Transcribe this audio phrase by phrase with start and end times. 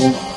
[0.00, 0.31] a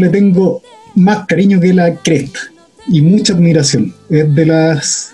[0.00, 0.62] le tengo
[0.94, 2.40] más cariño que la cresta
[2.88, 3.94] y mucha admiración.
[4.08, 5.12] Es de las,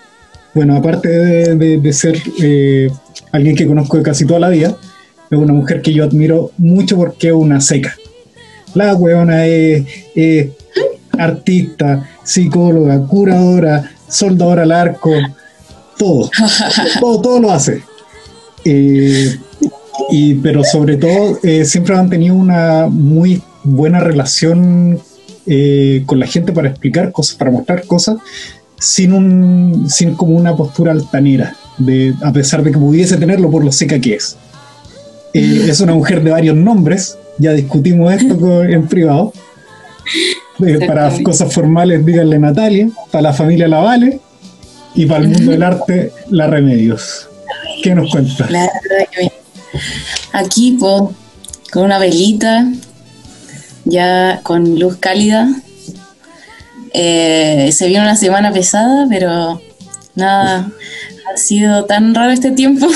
[0.55, 2.89] bueno, aparte de, ser eh,
[3.33, 4.77] alguien que conozco de casi toda la vida,
[5.31, 7.95] es una mujer que yo admiro mucho porque es una seca.
[8.75, 9.85] La weona es,
[11.19, 15.13] artista, psicóloga, curadora, soldadora al arco,
[15.97, 16.31] todo,
[17.01, 17.83] todo, todo lo hace.
[18.65, 19.37] Eh,
[20.11, 25.01] y, pero sobre todo eh, siempre han tenido una muy buena relación
[25.47, 28.17] eh, con la gente para explicar cosas, para mostrar cosas,
[28.79, 33.65] sin, un, sin como una postura altanera, de, a pesar de que pudiese tenerlo por
[33.65, 34.37] lo seca que es.
[35.35, 39.33] Eh, es una mujer de varios nombres, ya discutimos esto en privado.
[40.67, 44.21] Eh, para cosas formales, díganle Natalia, para la familia la vale
[44.95, 47.29] y para el mundo del arte, la Remedios.
[47.83, 48.49] ¿Qué nos cuenta?
[50.33, 52.67] Aquí, con una velita,
[53.87, 55.49] ya con luz cálida.
[56.93, 59.63] Eh, se vio una semana pesada, pero
[60.15, 60.71] nada,
[61.33, 62.87] ha sido tan raro este tiempo.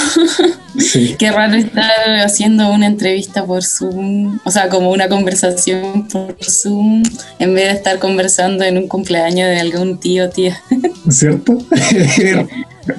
[1.19, 1.91] Qué raro estar
[2.25, 7.03] haciendo una entrevista por Zoom, o sea, como una conversación por Zoom,
[7.39, 10.61] en vez de estar conversando en un cumpleaños de algún tío tía.
[11.09, 11.59] ¿Cierto?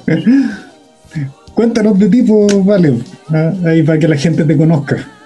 [1.53, 5.20] Cuéntanos de tipo, vale, ah, ahí para que la gente te conozca.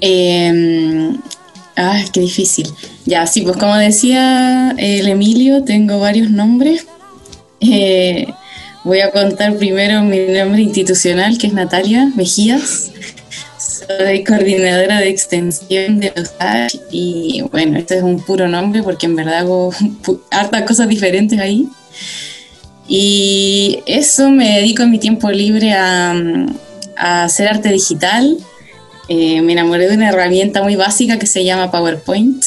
[0.00, 1.12] Eh,
[1.76, 2.68] ah, qué difícil.
[3.06, 6.86] Ya, sí, pues como decía el Emilio, tengo varios nombres.
[7.60, 8.26] Eh,
[8.84, 12.92] voy a contar primero mi nombre institucional, que es Natalia Mejías.
[13.58, 16.32] Soy coordinadora de extensión de los
[16.90, 19.74] y bueno, este es un puro nombre porque en verdad hago
[20.30, 21.68] hartas cosas diferentes ahí.
[22.88, 26.14] Y eso me dedico en mi tiempo libre a,
[26.96, 28.36] a hacer arte digital,
[29.12, 32.44] eh, me enamoré de una herramienta muy básica que se llama PowerPoint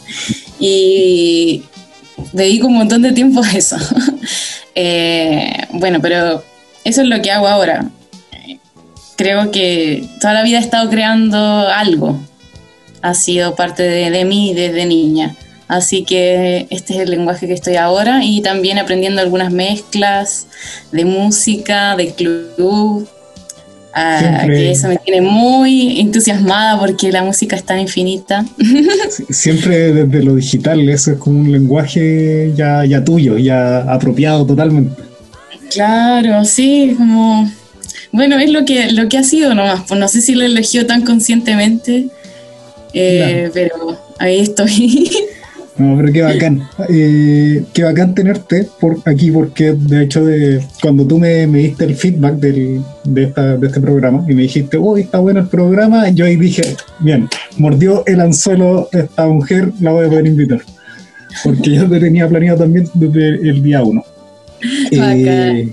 [0.58, 1.64] y
[2.32, 3.76] dedico un montón de tiempo a eso.
[4.80, 6.44] Eh, bueno, pero
[6.84, 7.90] eso es lo que hago ahora.
[9.16, 12.20] Creo que toda la vida he estado creando algo.
[13.02, 15.34] Ha sido parte de, de mí desde niña.
[15.66, 20.46] Así que este es el lenguaje que estoy ahora y también aprendiendo algunas mezclas
[20.92, 23.08] de música, de club,
[24.46, 28.44] que eso me tiene muy entusiasmada porque la música es tan infinita.
[29.30, 35.02] Siempre desde lo digital, eso es como un lenguaje ya, ya tuyo, ya apropiado totalmente.
[35.70, 37.50] Claro, sí, como...
[38.10, 40.86] Bueno, es lo que, lo que ha sido nomás, pues no sé si lo eligió
[40.86, 42.08] tan conscientemente,
[42.94, 45.10] eh, pero ahí estoy.
[45.78, 46.68] No, pero qué bacán.
[46.88, 51.84] Eh, qué bacán tenerte por aquí, porque de hecho, de, cuando tú me, me diste
[51.84, 55.46] el feedback del, de, esta, de este programa y me dijiste, uy, está bueno el
[55.46, 56.62] programa, yo ahí dije,
[56.98, 57.28] bien,
[57.58, 60.60] mordió el anzuelo esta mujer, la voy a poder invitar.
[61.44, 64.04] Porque yo te tenía planeado también desde el día uno.
[64.90, 65.70] Eh,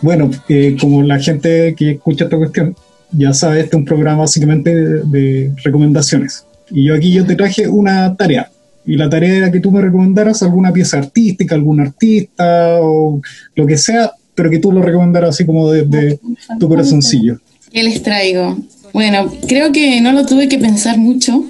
[0.00, 2.76] bueno, eh, como la gente que escucha esta cuestión
[3.10, 6.46] ya sabe, este es un programa básicamente de recomendaciones.
[6.70, 8.51] Y yo aquí yo te traje una tarea
[8.84, 13.20] y la tarea era que tú me recomendaras alguna pieza artística, algún artista o
[13.54, 16.18] lo que sea, pero que tú lo recomendaras así como desde
[16.58, 17.38] tu corazoncillo.
[17.72, 18.58] ¿Qué les traigo?
[18.92, 21.44] Bueno, creo que no lo tuve que pensar mucho,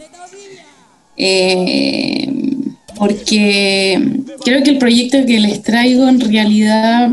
[1.17, 2.31] eh,
[2.97, 4.01] porque
[4.45, 7.11] creo que el proyecto que les traigo en realidad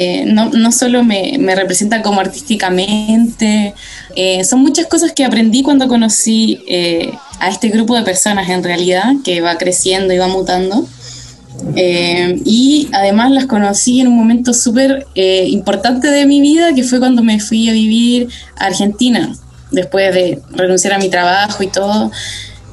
[0.00, 3.74] eh, no, no, solo me, me, representa como artísticamente,
[4.16, 6.62] eh, son muchas cosas que aprendí cuando conocí
[7.38, 10.86] a este grupo de personas en realidad, que va creciendo y va mutando.
[11.76, 16.84] Eh, y además las conocí en un momento súper eh, importante de mi vida, que
[16.84, 19.34] fue cuando me fui a vivir a Argentina,
[19.70, 22.10] después de renunciar a mi trabajo y todo.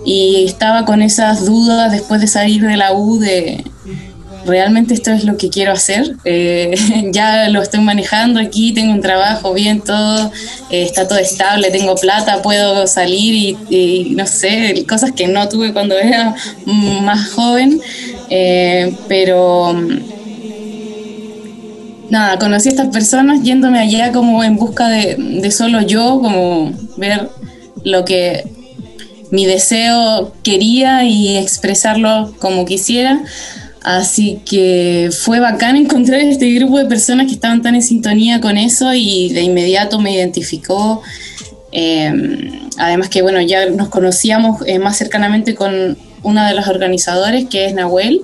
[0.06, 3.63] Y estaba con esas dudas después de salir de la U de,
[4.45, 6.16] realmente esto es lo que quiero hacer.
[6.25, 6.75] Eh,
[7.12, 10.31] ya lo estoy manejando aquí, tengo un trabajo bien, todo,
[10.69, 15.74] eh, está todo estable, tengo plata, puedo salir y, no sé, cosas que no tuve
[15.74, 16.36] cuando era
[16.66, 17.81] más joven,
[18.30, 19.75] eh, pero
[22.10, 26.72] nada, conocí a estas personas yéndome allá como en busca de, de solo yo, como
[26.98, 27.30] ver
[27.83, 28.44] lo que
[29.31, 33.22] mi deseo quería y expresarlo como quisiera.
[33.88, 38.57] Así que fue bacán encontrar este grupo de personas que estaban tan en sintonía con
[38.57, 41.01] eso y de inmediato me identificó.
[41.72, 42.12] Eh,
[42.78, 47.66] además que bueno, ya nos conocíamos eh, más cercanamente con una de los organizadores que
[47.66, 48.24] es Nahuel.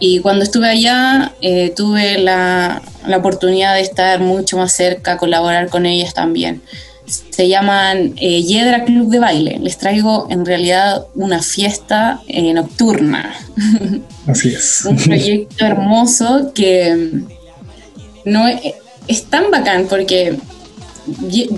[0.00, 5.70] Y cuando estuve allá eh, tuve la, la, oportunidad de estar mucho más cerca, colaborar
[5.70, 6.60] con ellas también.
[7.08, 9.58] Se llaman Yedra Club de Baile.
[9.62, 12.20] Les traigo en realidad una fiesta
[12.54, 13.34] nocturna.
[14.26, 14.84] Así es.
[14.84, 17.22] Un proyecto hermoso que
[18.24, 20.38] no es, tan bacán porque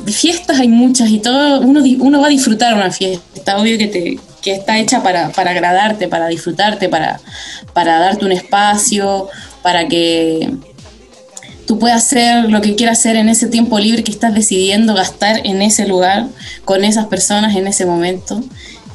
[0.06, 4.18] fiestas hay muchas y todo uno, uno va a disfrutar una fiesta, obvio que te
[4.40, 7.20] que está hecha para, para agradarte, para disfrutarte, para,
[7.72, 9.28] para darte un espacio,
[9.62, 10.50] para que
[11.70, 15.46] tú puedas hacer lo que quieras hacer en ese tiempo libre que estás decidiendo gastar
[15.46, 16.26] en ese lugar,
[16.64, 18.42] con esas personas en ese momento.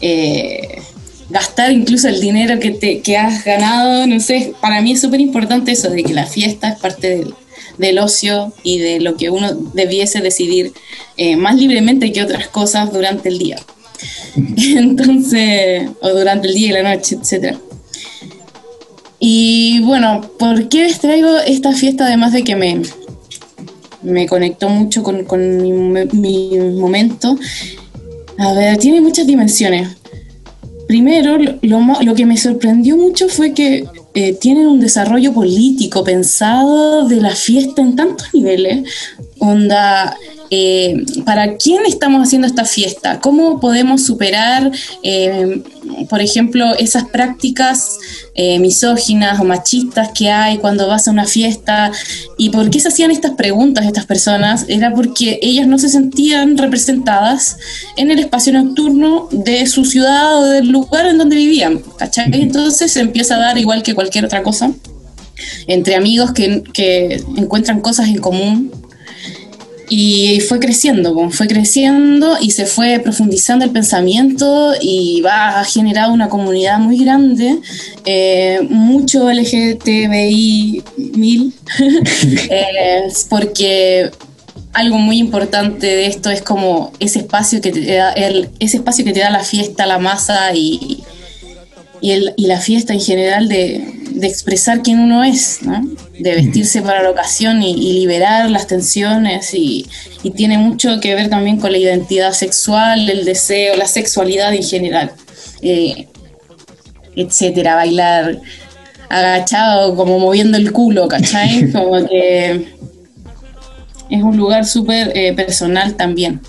[0.02, 0.82] Eh,
[1.30, 5.22] gastar incluso el dinero que, te, que has ganado, no sé, para mí es súper
[5.22, 7.34] importante eso, de que la fiesta es parte del,
[7.78, 10.74] del, ocio y de lo que uno debiese decidir
[11.16, 13.58] eh, más libremente que otras cosas durante el día.
[14.58, 17.56] Entonces, o durante el día y la noche, etc.
[19.28, 22.80] Y bueno, ¿por qué les traigo esta fiesta además de que me,
[24.04, 27.36] me conectó mucho con, con mi, momento?
[28.38, 29.98] A ver, tiene muchas dimensiones
[30.88, 37.08] primero, lo, lo, que me sorprendió mucho fue que eh, tienen un desarrollo político pensado
[37.08, 38.88] de la fiesta en tantos niveles.
[39.40, 40.16] Onda,
[40.52, 43.20] eh, ¿para quién estamos haciendo esta fiesta?
[43.20, 44.72] ¿Cómo podemos superar,
[45.04, 45.64] eh,
[46.10, 47.98] por ejemplo, esas prácticas
[48.36, 51.92] eh, misóginas o machistas que hay cuando vas a una fiesta?
[52.38, 54.66] ¿Y por qué se hacían estas preguntas estas personas?
[54.68, 57.58] Era porque ellas no se sentían representadas
[57.98, 61.82] en el espacio nocturno de su ciudad o del lugar en donde vivían.
[61.98, 62.30] ¿cachai?
[62.34, 64.72] Entonces se empieza a dar igual que cualquier otra cosa
[65.68, 68.72] entre amigos que, que encuentran cosas en común
[69.90, 76.10] y fue creciendo, fue creciendo y se fue profundizando el pensamiento y va a generar
[76.10, 77.60] una comunidad muy grande,
[78.06, 80.84] eh, mucho LGTBI
[81.16, 81.54] mil,
[82.50, 84.12] eh, porque
[84.74, 89.06] algo muy importante de esto es como ese espacio que te da, el, ese espacio
[89.06, 91.04] que te da la fiesta, la masa y,
[92.06, 95.82] y, el, y la fiesta en general de, de expresar quién uno es, ¿no?
[96.20, 99.88] de vestirse para la ocasión y, liberar las tensiones y,
[100.36, 105.12] tiene mucho que ver también con la identidad sexual, el deseo, la sexualidad en general,
[105.62, 106.08] eh,
[107.16, 108.40] etcétera, bailar
[109.10, 111.72] agachado, como moviendo el culo, ¿cachai?
[111.74, 112.76] Como que
[114.10, 116.40] es un lugar súper eh, personal también.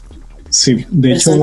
[0.50, 1.35] Sí, de hecho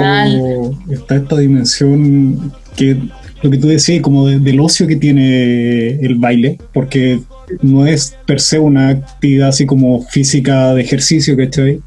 [0.92, 2.98] está esta dimensión que
[3.44, 7.20] lo que tú decías, como del ocio que tiene el baile, porque
[7.62, 11.82] no es per se una actividad así como física de ejercicio, ¿cachai?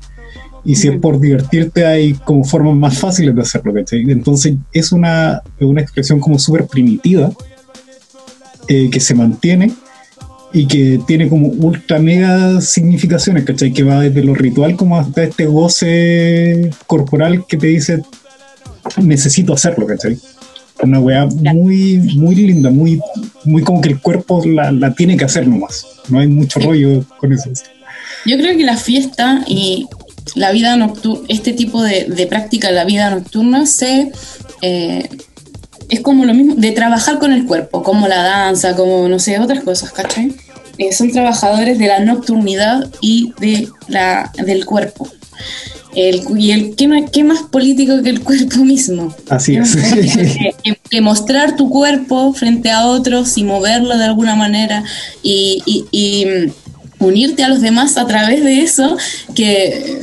[0.66, 4.02] Y si es por divertirte, hay como formas más fáciles de hacerlo, ¿cachai?
[4.02, 7.32] Entonces es una, una expresión como súper primitiva
[8.68, 9.72] eh, que se mantiene
[10.52, 13.72] y que tiene como ultra mega significaciones, ¿cachai?
[13.72, 18.02] Que va desde lo ritual como hasta este goce corporal que te dice
[19.02, 20.18] necesito hacerlo, ¿cachai?
[20.83, 23.00] Una weá muy, muy linda, muy,
[23.45, 25.87] muy como que el cuerpo la, tiene que hacer nomás.
[26.09, 27.50] No hay mucho rollo con eso.
[28.25, 29.88] Yo creo que la fiesta y
[30.35, 34.12] la vida nocturna, este tipo de, de práctica de la vida nocturna se
[34.62, 35.09] eh,
[35.88, 39.38] es como lo mismo de trabajar con el cuerpo, como la danza, como no sé,
[39.38, 40.35] otras cosas, ¿cachai?
[40.78, 45.09] Eh, son trabajadores de la nocturnidad y de la, del cuerpo.
[45.96, 49.16] El, y el ¿qué, ¿qué, más político que el cuerpo mismo.
[49.30, 49.74] Así es.
[50.90, 54.84] Que, mostrar tu cuerpo frente a otros y moverlo de alguna manera
[55.22, 58.98] y, y, mm, unirte a los demás a través de eso,
[59.34, 60.02] que,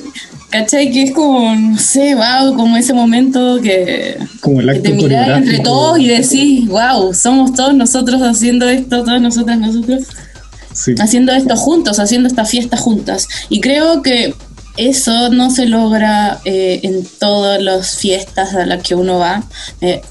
[0.50, 0.92] ¿cachai?
[0.92, 5.38] Que es como, no sé, wow, como ese momento que, como el acto te miras
[5.38, 10.06] entre todos y decís, wow, somos todos nosotros haciendo esto, todas nosotras, nosotros.
[11.00, 13.28] Haciendo esto juntos, haciendo esta fiesta juntas.
[13.48, 14.34] Y creo que
[14.78, 19.44] eso no se logra eh, en todas las fiestas a las que uno va.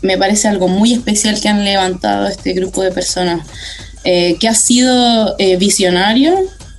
[0.03, 3.47] me parece algo muy especial que han levantado este grupo de personas,
[4.05, 6.35] eh, que ha sido eh, visionario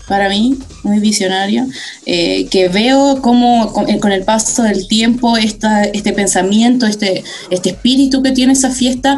[0.08, 1.66] para mí, muy visionario,
[2.06, 8.32] que veo cómo con, el paso del tiempo esta, este pensamiento, este, este espíritu que
[8.32, 9.18] tiene esa fiesta,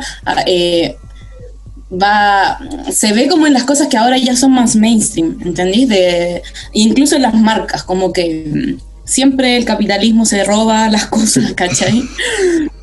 [1.92, 2.60] va
[2.92, 5.88] se ve como en las cosas que ahora ya son más mainstream, ¿entendís?
[5.90, 6.42] De,
[6.74, 12.04] incluso en las marcas, como que siempre el capitalismo se roba las cosas, ¿cachai?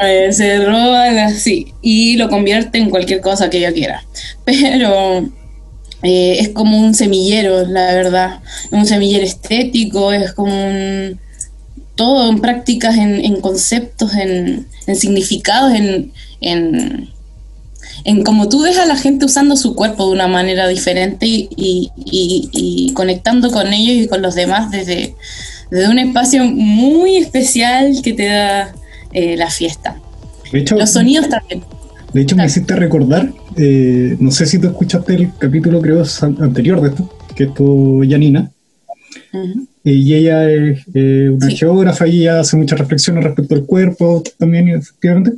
[0.04, 4.04] Eh, se roba así y lo convierte en cualquier cosa que ella quiera.
[4.44, 5.30] Pero
[6.02, 8.40] eh, es como un semillero, la verdad,
[8.72, 11.20] un semillero estético, es como un,
[11.94, 17.10] todo en prácticas, en, conceptos, en, significados, en, en,
[18.04, 22.92] en cómo tú ves a la gente usando su cuerpo de una manera diferente y,
[22.94, 25.14] conectando con ellos y con los demás desde,
[25.70, 28.74] un espacio muy especial que te da
[29.12, 30.00] eh, la fiesta.
[30.52, 31.62] los sonidos también.
[32.12, 36.04] De hecho, me hiciste recordar, eh, no sé si tú escuchaste el capítulo, creo,
[36.40, 38.50] anterior de esto, que es tu Janina.
[39.84, 45.32] Y ella es una geógrafa y ella hace muchas reflexiones respecto al cuerpo también, efectivamente.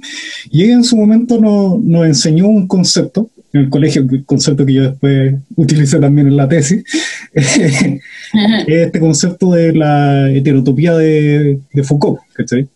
[0.50, 4.72] Y ella en su momento nos enseñó un concepto en el colegio, un concepto que
[4.72, 6.84] yo después utilicé también en la tesis,
[7.32, 12.66] este concepto de la heterotopía de, Foucault, ¿cachai?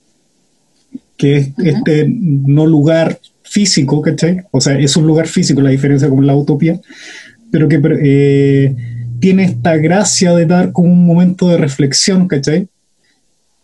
[1.17, 4.43] Que es este no lugar físico, ¿cachai?
[4.53, 6.81] O sea, es un lugar físico, la diferencia con la utopía,
[7.51, 8.77] pero que eh,
[9.21, 12.69] tiene esta gracia de dar como un momento de reflexión, ¿cachai?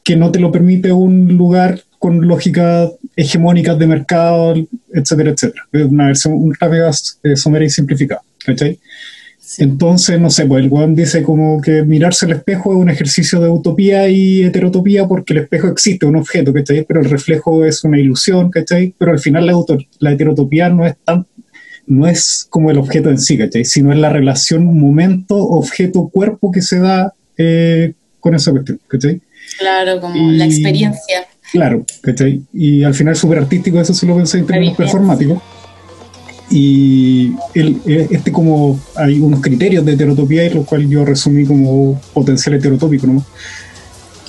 [0.03, 4.55] Que no te lo permite un lugar con lógicas hegemónicas de mercado,
[4.93, 5.63] etcétera, etcétera.
[5.73, 6.91] Es una versión ultra mega
[7.23, 8.79] eh, somera y simplificada, ¿cachai?
[9.59, 13.41] Entonces, no sé, pues el Juan dice como que mirarse al espejo es un ejercicio
[13.41, 16.85] de utopía y heterotopía porque el espejo existe, un objeto, ¿cachai?
[16.85, 18.95] Pero el reflejo es una ilusión, ¿cachai?
[18.99, 19.55] Pero al final la,
[20.01, 21.27] la heterotopía no es tan
[21.87, 23.65] no es como el objeto en sí, ¿cachai?
[23.65, 29.21] Sino es la relación momento, objeto, cuerpo que se da eh, con esa cuestión, ¿cachai?
[29.59, 31.27] Claro, como la experiencia.
[31.53, 32.43] Claro, ¿cachai?
[32.53, 35.43] Y al final súper artístico, eso sí lo pensé en términos performáticos.
[36.51, 42.01] Y el, este como hay unos criterios de heterotopía, y los cuales yo resumí como
[42.13, 43.25] potencial heterotópico, ¿no?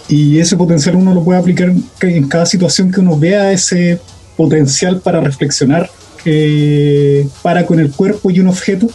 [0.08, 4.00] Y ese potencial uno lo puede aplicar en cada situación que uno vea ese
[4.38, 5.90] potencial para reflexionar
[7.42, 8.88] para con el cuerpo y un objeto.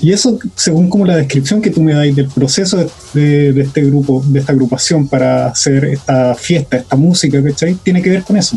[0.00, 4.22] Y eso, según como la descripción que tú me das del proceso de, este grupo,
[4.24, 7.74] de esta agrupación para hacer esta fiesta, esta música, ¿cachai?
[7.82, 8.56] Tiene que ver con eso,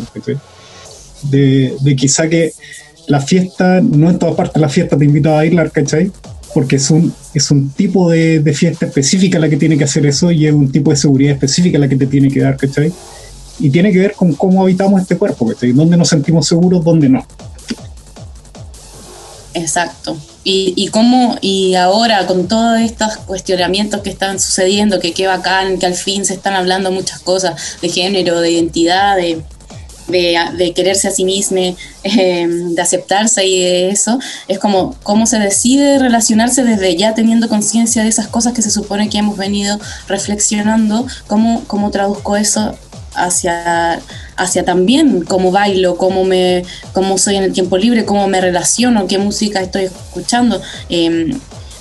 [1.30, 2.52] De, de quizá que
[3.08, 6.12] la fiesta, no en todas partes la fiesta te invita a bailar, ¿cachai?
[6.54, 10.06] Porque es un, es un tipo de, de, fiesta específica la que tiene que hacer
[10.06, 12.92] eso y es un tipo de seguridad específica la que te tiene que dar, ¿cachai?
[13.58, 15.72] Y tiene que ver con cómo habitamos este cuerpo, ¿cachai?
[15.72, 17.26] Dónde nos sentimos seguros, dónde no.
[19.54, 20.16] Exacto.
[20.44, 25.78] Y, y cómo, y ahora con todos estos cuestionamientos que están sucediendo, que qué bacán,
[25.78, 29.42] que al fin se están hablando muchas cosas de género, de identidad, de,
[30.08, 34.18] de, quererse a sí mismo, eh, de aceptarse y de eso,
[34.48, 38.70] es como cómo se decide relacionarse desde ya teniendo conciencia de esas cosas que se
[38.70, 39.78] supone que hemos venido
[40.08, 42.76] reflexionando, cómo, cómo traduzco eso
[43.14, 44.00] hacia,
[44.36, 49.06] hacia también cómo bailo, cómo, me, cómo soy en el tiempo libre, cómo me relaciono,
[49.06, 51.34] qué música estoy escuchando, eh,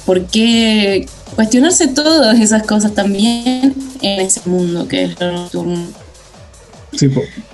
[0.05, 5.87] por qué cuestionarse todas esas cosas también en ese mundo que es lo nocturno.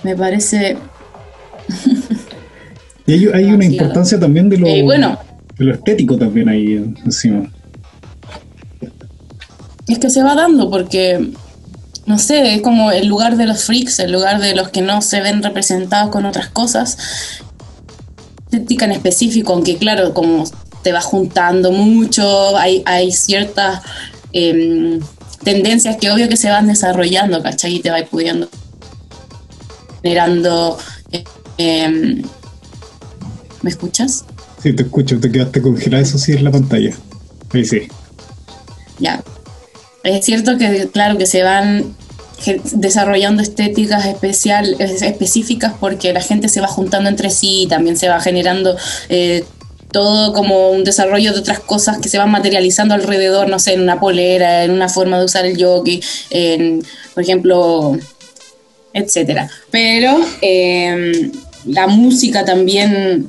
[0.04, 0.78] Me parece...
[3.06, 5.20] y hay, una importancia también de lo, eh, bueno,
[5.58, 6.74] de lo estético también ahí
[7.06, 7.52] encima.
[9.88, 11.32] Es que se va dando porque
[12.08, 15.02] no sé, es como el lugar de los freaks, el lugar de los que no
[15.02, 16.98] se ven representados con otras cosas.
[18.46, 20.46] Estética en específico, aunque claro, como
[20.84, 23.82] te va juntando mucho, hay, hay ciertas
[24.32, 25.02] em,
[25.44, 27.76] tendencias que obvio que se van desarrollando, ¿cachai?
[27.76, 28.48] Y te va pudiendo
[30.02, 30.78] generando...
[31.58, 32.24] Em,
[33.64, 34.24] ¿Me escuchas?
[34.64, 36.96] Sí, te escucho, te quedaste congelada, eso sí es la pantalla.
[37.52, 37.90] Ahí sí.
[38.98, 39.22] Ya,
[40.08, 41.96] es cierto que, claro, que se van
[42.74, 48.10] desarrollando estéticas especial, específicas porque la gente se va juntando entre sí y también se
[48.10, 48.78] va generando
[49.10, 49.44] eh,
[49.92, 53.82] todo como un desarrollo de otras cosas que se van materializando alrededor, no sé, en
[53.82, 55.58] una polera, en una forma de usar el
[56.30, 56.84] en,
[57.14, 57.98] por ejemplo,
[58.94, 59.50] etcétera.
[59.72, 61.32] Pero em,
[61.66, 63.28] la música también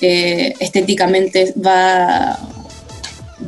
[0.00, 2.38] eh, estéticamente va,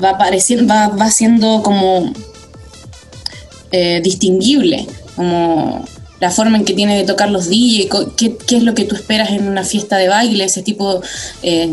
[0.03, 2.13] va apareciendo, va, va siendo como
[3.71, 5.85] eh, distinguible, como
[6.21, 8.95] la forma en que tiene de tocar los DJ, qué, qué, es lo que tú
[8.95, 11.01] esperas en una fiesta de baile, ese tipo...
[11.43, 11.71] Eh,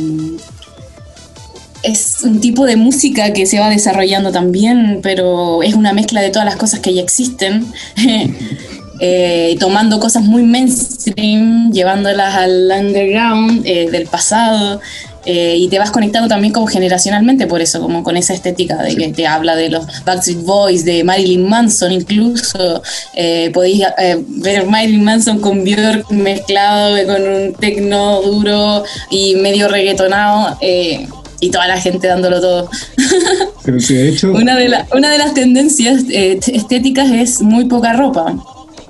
[1.83, 6.31] es un tipo de música que se va desarrollando también, pero es una mezcla de
[6.31, 7.71] todas las cosas que ya existen,
[8.99, 14.81] eh, tomando cosas muy mainstream, llevándolas al underground del pasado,
[15.25, 18.95] Eh, y te vas conectando también como generacionalmente por eso, como con esa estética de
[18.95, 22.81] que te habla de los Backstreet Boys, de Marilyn Manson incluso.
[23.13, 29.67] Eh, podéis eh, ver Marilyn Manson con Björk mezclado con un tecno duro y medio
[29.67, 30.57] reggaetonado.
[30.61, 31.07] Eh,
[31.41, 32.69] y toda la gente dándolo todo.
[33.63, 34.31] Pero sí, de hecho...
[34.33, 38.35] una, de una de las tendencias estéticas es muy poca ropa.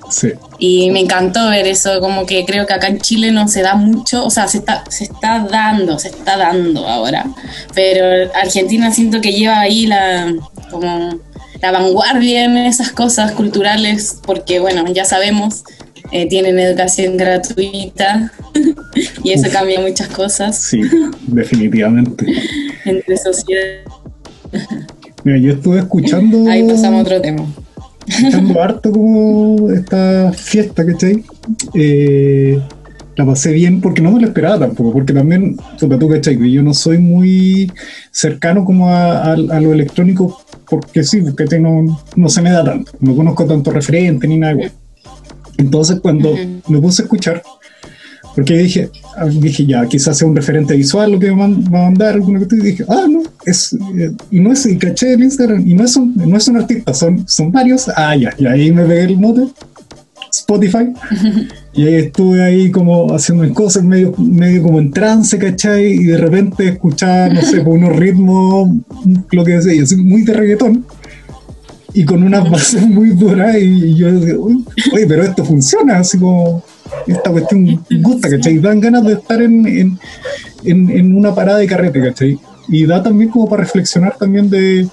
[0.10, 0.34] Sí.
[0.60, 3.76] Y me encantó ver eso, como que creo que acá en Chile no se da
[3.76, 7.26] mucho, o sea, se está, se está dando, se está dando ahora.
[7.74, 10.34] Pero Argentina siento que lleva ahí la,
[10.72, 11.20] como
[11.62, 15.64] la vanguardia en esas cosas culturales, porque bueno, ya sabemos,
[16.12, 18.32] eh, tienen educación gratuita
[19.24, 20.60] y eso cambia muchas cosas.
[20.60, 20.82] Sí,
[21.28, 22.26] definitivamente.
[22.86, 23.82] Entre sociedad.
[25.24, 26.50] Mira, yo estuve escuchando.
[26.50, 27.46] Ahí pasamos a otro tema
[28.08, 31.24] escuchando harto como esta fiesta, ¿cachai?
[31.74, 32.60] Eh,
[33.16, 36.52] la pasé bien porque no me lo esperaba tampoco, porque también, tú, ¿cachai?
[36.52, 37.72] Yo no soy muy
[38.12, 41.62] cercano como a, lo electrónico porque sí, ¿cachai?
[41.62, 44.72] No, no se me da tanto, no conozco tanto referente ni nada igual.
[45.58, 46.36] Entonces cuando
[46.68, 47.42] me puse a escuchar,
[48.36, 51.84] porque dije, ah, dije ya, quizás sea un referente visual lo que me va a
[51.84, 55.24] mandar, alguna cosa, y dije, ah, no, es, eh, y no es, y caché el
[55.24, 58.46] Instagram, y no es un, no es un artista, son, son varios, ah, ya, y
[58.46, 59.48] ahí me pegué el mote,
[60.34, 60.92] Spotify,
[61.74, 65.86] y ahí estuve ahí como haciendo cosas, medio, medio como en trance, ¿cachai?
[65.94, 68.70] Y de repente escuchaba, no sé, con unos ritmos,
[69.32, 70.86] lo que decía, muy de reggaetón,
[71.94, 76.62] y con unas bases muy duras, y, yo decía, oye, pero esto funciona, así como
[77.08, 78.60] esta cuestión gusta, ¿cachai?
[78.60, 80.00] Dan ganas de estar en, en,
[80.64, 82.40] en, una parada de carrete, ¿cachai?
[82.68, 84.88] Y da también como para reflexionar también de,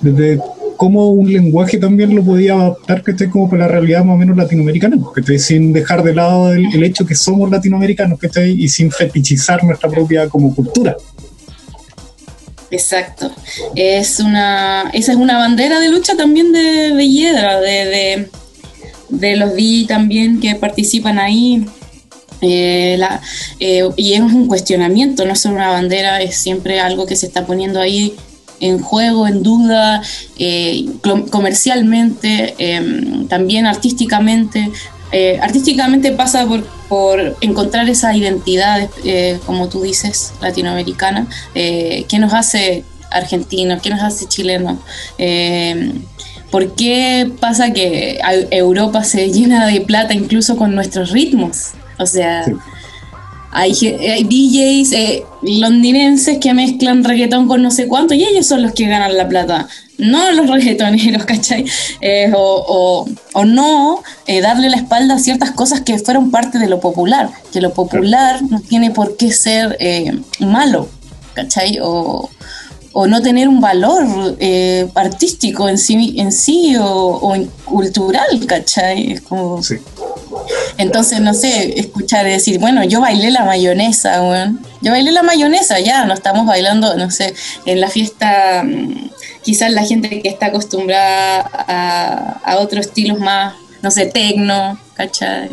[0.00, 0.40] de,
[0.76, 3.28] cómo un lenguaje también lo podía adaptar, ¿cachai?
[3.28, 5.38] Como para la realidad más o menos latinoamericana, ¿cachai?
[5.38, 8.50] Sin dejar de lado el, hecho que somos latinoamericanos, ¿cachai?
[8.50, 10.96] Y sin fetichizar nuestra propia como cultura.
[12.70, 13.30] Exacto.
[13.74, 18.30] Es una, esa es una bandera de lucha también de, Hiedra, de, de,
[19.08, 21.66] de los DI también que participan ahí.
[22.40, 23.20] Eh, la,
[23.58, 27.26] eh, y es un cuestionamiento, no es solo una bandera, es siempre algo que se
[27.26, 28.14] está poniendo ahí
[28.60, 30.02] en juego, en duda,
[30.38, 30.86] eh,
[31.30, 34.70] comercialmente, em, también artísticamente.
[35.40, 38.90] artísticamente pasa por, por, encontrar esa identidad,
[39.46, 44.78] como tú dices, latinoamericana, que nos hace argentinos, que nos hace chilenos
[46.50, 48.18] ¿Por qué pasa que
[48.50, 51.72] Europa se llena de plata incluso con nuestros ritmos?
[51.98, 52.46] O sea,
[53.50, 58.72] hay, DJs eh, londinenses que mezclan reggaetón con no sé cuánto y ellos son los
[58.72, 61.64] que ganan la plata, no los reggaetoneros, ¿cachai?
[62.00, 63.06] Eh, o,
[63.44, 67.60] no eh, darle la espalda a ciertas cosas que fueron parte de lo popular, que
[67.60, 69.78] lo popular no tiene por qué ser
[70.40, 70.88] malo,
[71.34, 71.78] ¿cachai?
[71.82, 72.30] O,
[73.00, 77.32] o no tener un valor eh, artístico en sí, en sí o,
[77.64, 79.20] cultural, ¿cachai?
[79.28, 79.60] como...
[80.78, 84.58] Entonces, no sé, escuchar decir, bueno, yo bailé la mayonesa, bueno.
[84.80, 87.34] yo bailé la mayonesa, ya, no estamos bailando, no sé,
[87.66, 89.10] en la fiesta, mm,
[89.42, 95.50] quizás la gente que está acostumbrada a, a otros estilos más, no sé, tecno, ¿cachai?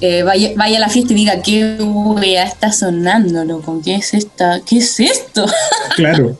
[0.00, 3.80] Eh, vaya, vaya, a la fiesta y diga, ¿qué wea está sonando, loco?
[3.82, 4.60] ¿Qué es esta?
[4.66, 5.46] ¿Qué es esto?
[5.96, 6.36] Claro.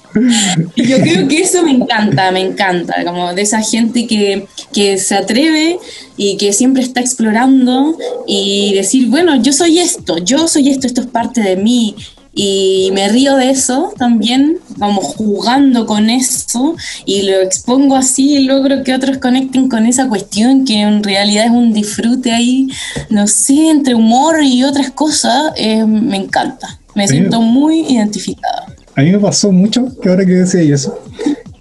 [0.75, 5.15] Yo creo que eso me encanta, me encanta, como de esa gente que, que se
[5.15, 5.79] atreve
[6.17, 11.03] y que siempre está explorando y decir, bueno, yo soy esto, yo soy esto, esto
[11.03, 11.95] es parte de mí,
[12.35, 18.45] y me río de eso también, como jugando con eso y lo expongo así y
[18.45, 22.69] logro que otros conecten con esa cuestión que en realidad es un disfrute ahí,
[23.11, 28.67] no sé, entre humor y otras cosas, eh, me encanta, me siento muy identificada.
[28.97, 30.99] A mí me pasó mucho que ahora que decía eso,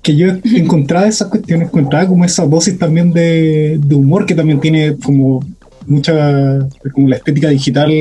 [0.01, 4.59] que yo encontraba esas cuestiones, encontraba como esa dosis también de, de humor que también
[4.59, 5.39] tiene como
[5.87, 7.91] mucha, como la estética digital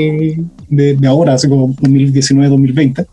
[0.73, 3.07] de, ahora, hace como 2019-2020.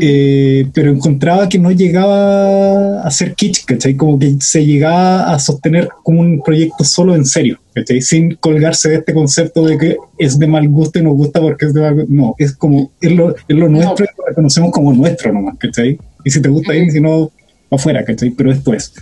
[0.00, 3.96] Eh, pero encontraba que no llegaba a ser kitsch, ¿cachai?
[3.96, 8.00] Como que se llegaba a sostener como un proyecto solo en serio, ¿cachai?
[8.00, 11.66] Sin colgarse de este concepto de que es de mal gusto y nos gusta porque
[11.66, 12.12] es de mal gusto.
[12.12, 15.98] No, es como, es lo, es lo nuestro y lo reconocemos como nuestro nomás, ¿cachai?
[16.24, 17.32] Y si te gusta bien, si no,
[17.68, 18.30] afuera, ¿cachai?
[18.30, 18.92] Pero esto es.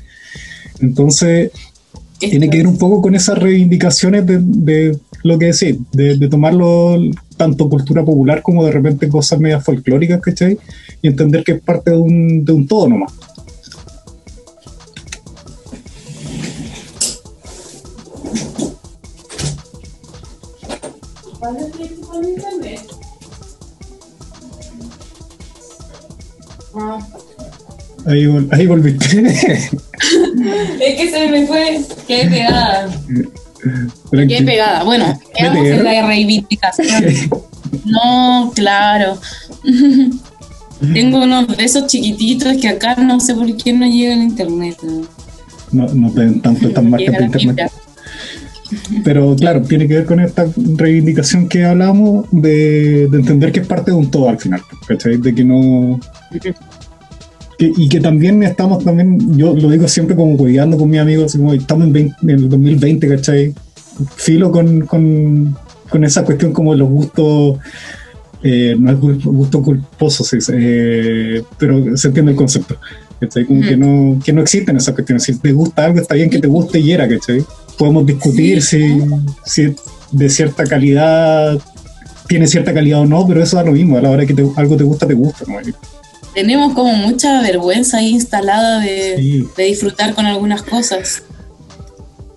[0.80, 1.50] Entonces,
[2.18, 6.96] tiene que ver un poco con esas reivindicaciones de, lo que decís, de, tomarlo
[7.36, 10.58] tanto cultura popular como de repente cosas medias folclóricas, ¿cachai?
[11.02, 13.12] Y entender que es parte de un, de un todo nomás.
[28.06, 29.20] Ahí, ahí volviste.
[30.80, 31.80] es que se me fue.
[32.06, 32.90] Qué pegada.
[34.10, 34.84] Qué pegada.
[34.84, 36.88] Bueno, quedamos en la reivindicación.
[37.84, 39.18] No, claro.
[40.94, 44.78] Tengo unos de esos chiquititos que acá no sé por qué no llega el internet.
[45.72, 47.72] No, no tanto tan marcas de internet.
[49.02, 53.90] Pero claro, tiene que ver con esta reivindicación que hablamos de, entender que es parte
[53.90, 55.16] de un todo al final, ¿cachai?
[55.16, 55.98] De que no...
[57.58, 61.52] y que también estamos también, yo lo digo siempre como cuidando con mis amigos, como
[61.52, 63.54] estamos en, el 2020, ¿cachai?
[64.14, 65.56] Filo con, con,
[65.88, 67.58] con esa cuestión como los gustos
[68.42, 72.76] eh, no es gusto culposo, eh, pero se entiende el concepto.
[73.48, 75.24] Como que, no, que no existen esas cuestiones.
[75.24, 77.44] Si te gusta algo, está bien que te guste y era, ¿cachai?
[77.76, 79.02] Podemos discutir si,
[79.44, 79.74] si
[80.12, 81.58] de cierta calidad
[82.28, 83.98] tiene cierta calidad o no, pero eso da lo mismo.
[83.98, 85.44] A la hora que algo te gusta, te gusta.
[86.38, 91.24] Tenemos como mucha vergüenza ahí instalada de, de disfrutar con algunas cosas.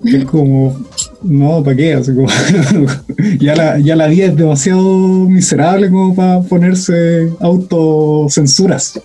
[0.03, 0.75] Es como,
[1.21, 1.93] no, ¿para qué?
[1.93, 2.27] Así como,
[3.39, 8.99] ya, la, ya la vida es demasiado miserable como para ponerse autocensuras.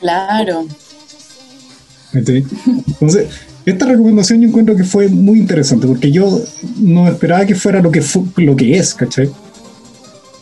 [0.00, 0.64] Claro.
[2.14, 3.26] Entonces,
[3.66, 6.40] esta recomendación yo encuentro que fue muy interesante porque yo
[6.78, 8.02] no esperaba que fuera lo que,
[8.36, 9.30] lo que es, ¿cachai?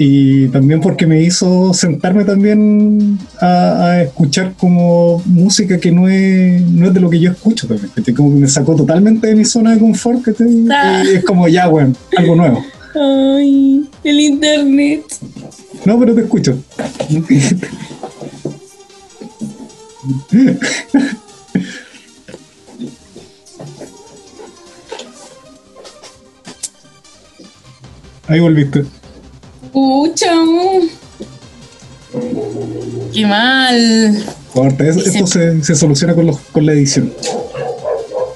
[0.03, 6.87] Y también porque me hizo sentarme también a, escuchar como música que no es, no
[6.87, 9.45] es de lo que yo escucho también, que como que me sacó totalmente de mi
[9.45, 10.33] zona de confort, que
[10.71, 11.03] ah.
[11.07, 12.65] es como ya, bueno, algo nuevo.
[12.95, 15.03] Ay, el internet.
[15.85, 16.57] No, pero te escucho.
[28.29, 29.00] Ahí volviste.
[29.73, 30.33] Pucha.
[33.13, 34.25] Qué mal.
[34.79, 37.13] esto se, soluciona con, los, con la edición.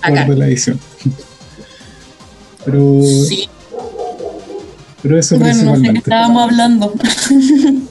[0.02, 0.26] Acá.
[0.28, 0.78] la edición.
[2.64, 3.00] Pero.
[3.28, 3.48] Sí.
[5.02, 5.88] Pero eso bueno, principalmente.
[5.88, 6.92] No sé qué estábamos hablando.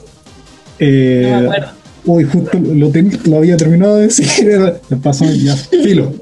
[0.78, 1.68] eh, no me acuerdo.
[2.06, 2.92] Uy, justo lo,
[3.24, 4.80] lo había terminado de decir.
[5.02, 5.56] Pasó ya.
[5.56, 6.12] Filo.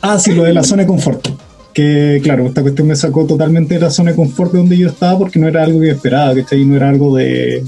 [0.00, 1.28] Ah, sí, lo de la zona de confort
[1.72, 4.88] que claro, esta cuestión me sacó totalmente de la zona de confort de donde yo
[4.88, 6.64] estaba porque no era algo que esperaba, ¿cachai?
[6.64, 7.62] No era algo de,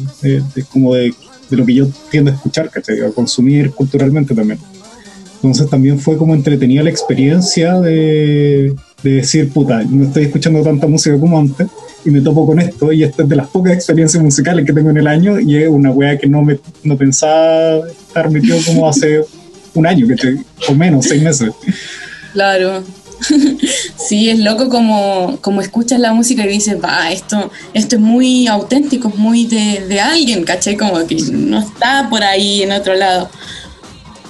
[0.72, 1.14] como de,
[1.50, 3.00] lo que yo tiendo a escuchar, ¿cachai?
[3.00, 4.58] A consumir culturalmente también.
[5.36, 11.18] Entonces también fue como entretenida la experiencia de, decir, puta, no estoy escuchando tanta música
[11.18, 11.68] como antes
[12.04, 14.90] y me topo con esto y esta es de las pocas experiencias musicales que tengo
[14.90, 18.88] en el año y es una wea que no, me, no pensaba estar metido como
[18.88, 19.20] hace
[19.74, 20.38] un año, ¿cachai?
[20.68, 21.50] O menos, seis meses.
[22.32, 22.82] Claro.
[24.08, 28.46] sí, es loco como, como escuchas la música y dices, va, esto, esto es muy
[28.46, 30.76] auténtico, es muy de, alguien, ¿cachai?
[30.76, 33.30] Como que no está por ahí en otro lado.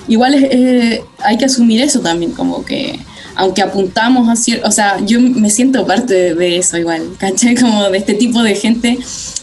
[0.08, 2.98] Igual hay que asumir eso también, como que
[3.36, 7.54] aunque apuntamos a cierto, o sea, yo me siento parte de, eso igual, ¿cachai?
[7.60, 8.98] Como de este tipo de gente,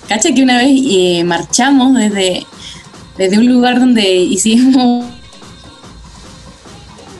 [0.08, 0.34] ¿cachai?
[0.34, 2.46] Que una vez eh, marchamos desde,
[3.18, 5.06] desde un lugar donde hicimos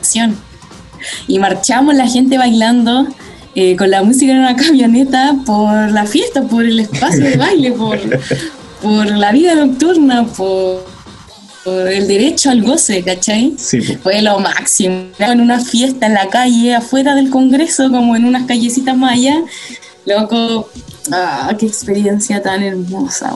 [1.26, 3.06] y marchamos la gente bailando
[3.54, 7.72] eh, con la música en una camioneta por la fiesta, por el espacio de baile,
[7.72, 7.98] por,
[8.80, 10.90] por la vida nocturna, por,
[11.64, 13.54] el derecho al goce, ¿cachai?
[13.56, 15.04] Sí, Fue lo máximo.
[15.18, 19.40] En una fiesta en la calle, afuera del Congreso, como en unas callecitas más allá.
[20.04, 20.68] Loco,
[21.12, 23.32] ah, qué experiencia tan hermosa.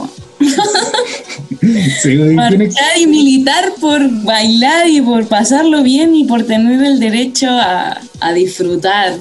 [2.35, 7.99] Marchar y militar por bailar y por pasarlo bien y por tener el derecho a,
[8.35, 9.15] disfrutar.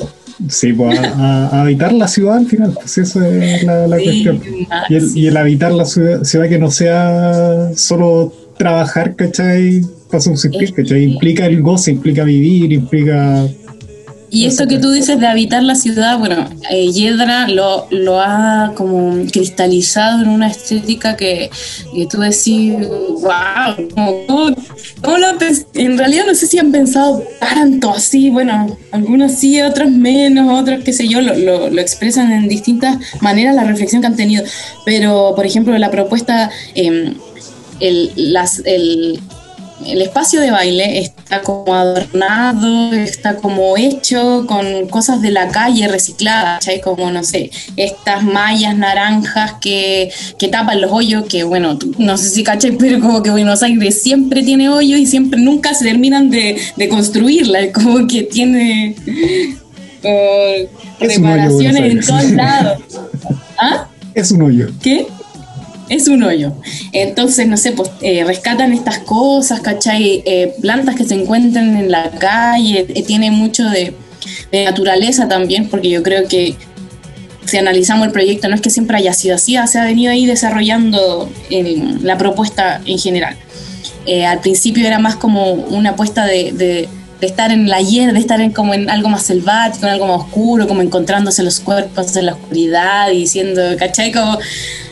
[0.49, 4.41] Sí, pues a, habitar la ciudad al final, pues eso es la, cuestión.
[4.89, 9.81] Y el, habitar la ciudad, que no sea solo trabajar, ¿cachai?
[10.09, 11.03] Para subsistir, ¿cachai?
[11.03, 13.47] Implica el goce, implica vivir, implica
[14.36, 18.74] y esto que tú dices de habitar la ciudad, bueno, eh, Yedra lo, lo ha
[18.76, 21.50] como cristalizado en una estética que,
[22.12, 22.74] tú decís,
[23.21, 25.28] wow, ¿cómo, lo
[25.76, 30.84] en realidad no sé si han pensado tanto así, bueno, algunos sí, otros menos, otros
[30.84, 34.43] qué sé yo, lo, lo, lo expresan en distintas maneras la reflexión que han tenido,
[34.86, 36.50] pero por ejemplo la propuesta...
[36.76, 37.13] Eh,
[37.80, 39.19] el, las, el,
[39.83, 45.88] el espacio de baile está como adornado, está como hecho con cosas de la calle
[45.88, 50.11] recicladas, hay como, no sé, estas mallas naranjas que,
[50.51, 54.43] tapan los hoyos, que bueno, no sé si cachai, pero como que Buenos Aires siempre
[54.43, 56.57] tiene hoyos y siempre nunca se terminan de,
[56.89, 58.95] construirla, como que tiene
[60.99, 62.81] reparaciones en todos lados.
[63.57, 63.88] ¿Ah?
[64.13, 64.69] Es un hoyo.
[64.81, 65.07] ¿Qué?
[65.89, 66.54] Es un hoyo.
[66.91, 70.24] Entonces, no sé, pues eh, rescatan estas cosas, ¿cachai?
[70.26, 73.93] Eh, plantas que se encuentran en la calle, eh, tiene mucho de,
[74.52, 76.56] naturaleza también, porque yo creo que
[77.45, 80.26] si analizamos el proyecto, no es que siempre haya sido así, se ha venido ahí
[80.26, 81.30] desarrollando
[82.02, 83.36] la propuesta en general.
[84.26, 86.88] al principio era más como una apuesta de
[87.19, 90.08] de estar en la hierba, de estar en como en algo más selvático, en algo
[90.08, 94.12] más oscuro, como encontrándose los cuerpos en la oscuridad y diciendo, ¿cachai?
[94.12, 94.38] Como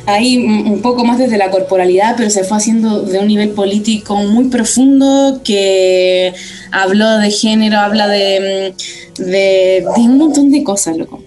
[0.05, 4.15] ahí un poco más desde la corporalidad, pero se fue haciendo de un nivel político
[4.15, 6.33] muy profundo que
[6.71, 8.73] habló de género, habla de,
[9.17, 11.23] de, un montón de cosas, loco.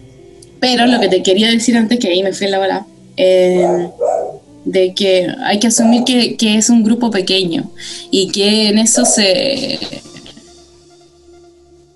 [0.60, 2.86] Pero lo que te quería decir antes, que ahí me fui en la bala,
[3.16, 3.88] eh,
[4.64, 7.70] de que hay que asumir que, que es un grupo pequeño
[8.10, 9.78] y que en eso se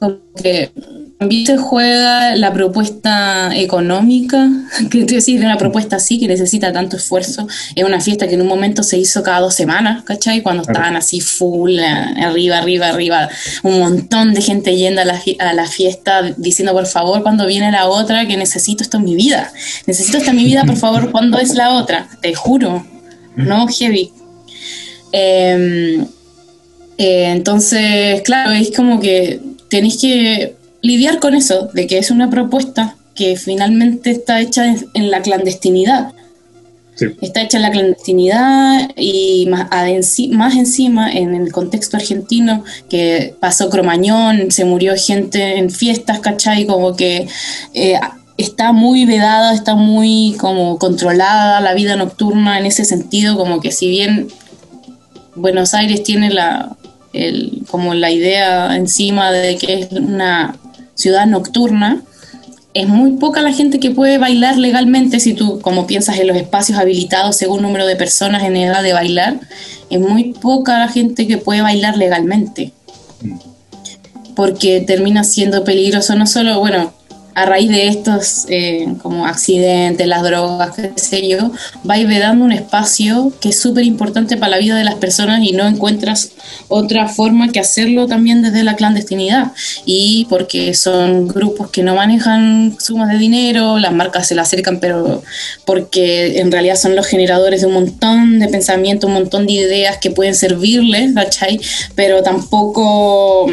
[0.00, 0.70] porque
[1.20, 4.48] también se juega la propuesta económica,
[4.90, 7.46] que es decir, una propuesta así que necesita tanto esfuerzo.
[7.74, 10.40] Es una fiesta que en un momento se hizo cada dos semanas, ¿cachai?
[10.40, 11.84] Cuando estaban así full, eh,
[12.24, 13.28] arriba, arriba, arriba,
[13.62, 17.70] un montón de gente yendo a la, a la fiesta diciendo, por favor, cuando viene
[17.70, 19.52] la otra, que necesito esto en mi vida.
[19.86, 22.08] Necesito esto en mi vida, por favor, ¿cuándo es la otra?
[22.22, 22.86] Te juro,
[23.36, 24.10] no heavy.
[25.12, 26.00] Em,
[26.96, 32.30] eh, entonces, claro, es como que tenéis que lidiar con eso, de que es una
[32.30, 36.12] propuesta que finalmente está hecha en la clandestinidad.
[37.20, 39.68] Está hecha en la clandestinidad y más,
[40.30, 46.66] más encima en el contexto argentino, que pasó Cromañón, se murió gente en fiestas, ¿cachai?
[46.66, 47.26] Como que
[47.74, 47.98] eh,
[48.36, 53.72] está muy vedada, está muy como controlada la vida nocturna en ese sentido, como que
[53.72, 54.28] si bien
[55.34, 56.76] Buenos Aires tiene la,
[57.12, 60.56] el, como la idea encima de que es una
[61.00, 62.02] ciudad nocturna,
[62.74, 66.36] es muy poca la gente que puede bailar legalmente si tú, como piensas en los
[66.36, 69.40] espacios habilitados según número de personas en edad de bailar,
[69.88, 72.72] es muy poca la gente que puede bailar legalmente.
[73.22, 73.38] Mm.
[74.36, 76.92] Porque termina siendo peligroso no solo, bueno,
[77.34, 81.52] a raíz de estos eh, como accidentes, las drogas, qué sé yo,
[81.88, 85.52] va vedando un espacio que es súper importante para la vida de las personas y
[85.52, 86.32] no encuentras
[86.68, 89.52] otra forma que hacerlo también desde la clandestinidad.
[89.84, 94.80] Y porque son grupos que no manejan sumas de dinero, las marcas se le acercan,
[94.80, 95.22] pero
[95.64, 99.98] porque en realidad son los generadores de un montón de pensamiento, un montón de ideas
[99.98, 101.60] que pueden servirles, ¿cachai?
[101.94, 103.50] Pero tampoco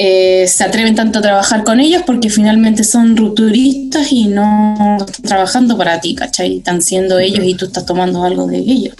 [0.00, 5.22] eh, se atreven tanto a trabajar con ellos porque finalmente son rupturistas y no están
[5.24, 6.58] trabajando para ti, ¿cachai?
[6.58, 8.94] Están siendo ellos y tú estás tomando algo de ellos.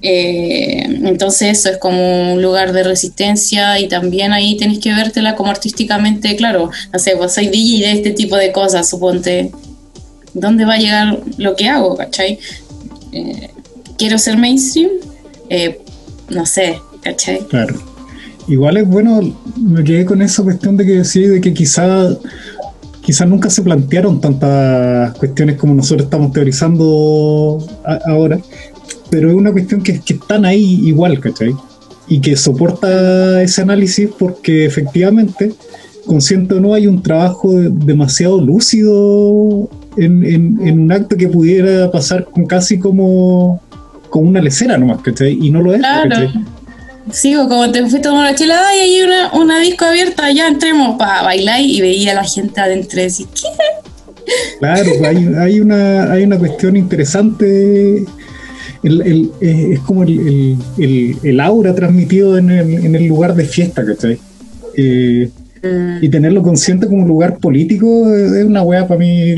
[0.00, 5.34] Eh, entonces eso es como un lugar de resistencia y también ahí tenés que vértela
[5.34, 9.50] como artísticamente, claro, no sé, pues soy DJ de este tipo de cosas, suponte,
[10.32, 12.38] ¿dónde va a llegar lo que hago, cachai?
[13.10, 13.50] Eh,
[13.96, 14.90] ¿Quiero ser mainstream?
[16.28, 17.40] no sé, ¿cachai?
[17.48, 17.87] Claro
[18.48, 19.20] igual es bueno,
[19.56, 22.08] me quedé con esa cuestión de que sí, de que quizá
[23.08, 27.58] quizás nunca se plantearon tantas cuestiones como nosotros estamos teorizando
[28.04, 28.38] ahora,
[29.10, 31.54] pero es una cuestión que, que están ahí igual, ¿cachai?
[32.06, 35.54] Y que soporta ese análisis porque efectivamente,
[36.04, 42.28] consciente o no, hay un trabajo demasiado lúcido en, en, un acto que pudiera pasar
[42.46, 43.62] casi como,
[44.10, 45.38] como una lecera nomás, ¿cachai?
[45.40, 46.30] Y no lo es, claro.
[47.12, 50.48] Sigo, como te fuiste a tomar la chela, y hay una, una disco abierta, ya
[50.48, 53.48] entremos para bailar y veía a la gente adentro y decir, ¿qué?
[54.58, 58.04] Claro, pues hay, hay, una, hay una cuestión interesante.
[58.82, 63.84] El, el, es como el, el, aura transmitido en el, en el lugar de fiesta,
[63.84, 64.18] ¿cachai?
[64.76, 65.30] Eh,
[65.62, 66.04] mm.
[66.04, 69.34] Y tenerlo consciente como un lugar político es una wea para mí.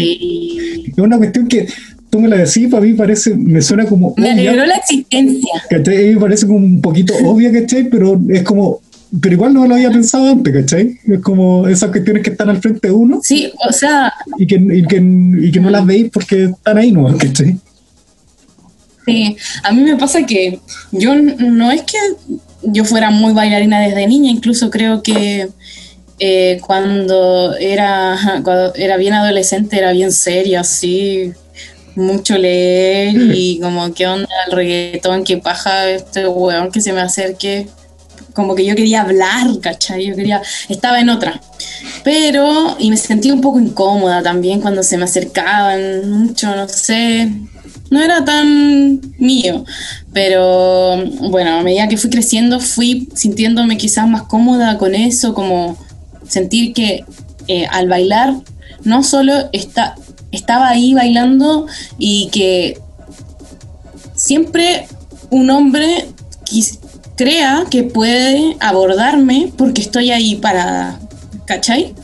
[0.86, 1.66] Es una cuestión que
[2.10, 4.14] tú me la decís, para mí parece, me suena como.
[4.16, 5.62] Me alegró la existencia.
[5.70, 6.14] ¿Cachai?
[6.14, 7.84] Me parece como un poquito obvia, ¿cachai?
[7.84, 8.80] Pero es como.
[9.20, 10.98] Pero igual no lo había pensado antes, ¿cachai?
[11.04, 13.20] Es como esas cuestiones que están al frente de uno.
[13.22, 14.12] Sí, o sea.
[14.38, 17.16] Y que, y que, y que no las veis porque están ahí, ¿no?
[17.16, 17.56] ¿cachai?
[19.06, 20.60] Sí, a mí me pasa que
[20.92, 21.98] yo no es que
[22.62, 25.48] yo fuera muy bailarina desde niña, incluso creo que
[26.18, 31.32] eh, cuando, era, cuando era bien adolescente era bien seria, así,
[31.94, 37.00] mucho leer y como qué onda el reggaetón, qué paja este weón que se me
[37.00, 37.66] acerque.
[38.32, 40.06] Como que yo quería hablar, ¿cachai?
[40.06, 41.40] Yo quería, estaba en otra.
[42.04, 47.28] Pero, y me sentí un poco incómoda también cuando se me acercaban mucho, no sé,
[47.90, 49.64] no era tan mío,
[50.12, 55.76] pero bueno, a medida que fui creciendo fui sintiéndome quizás más cómoda con eso, como
[56.26, 57.04] sentir que
[57.48, 58.34] eh, al bailar
[58.84, 59.96] no solo está,
[60.32, 61.66] estaba ahí bailando
[61.98, 62.78] y que
[64.14, 64.86] siempre
[65.30, 66.08] un hombre
[67.16, 70.98] crea que puede abordarme porque estoy ahí para,
[71.46, 71.94] ¿cachai?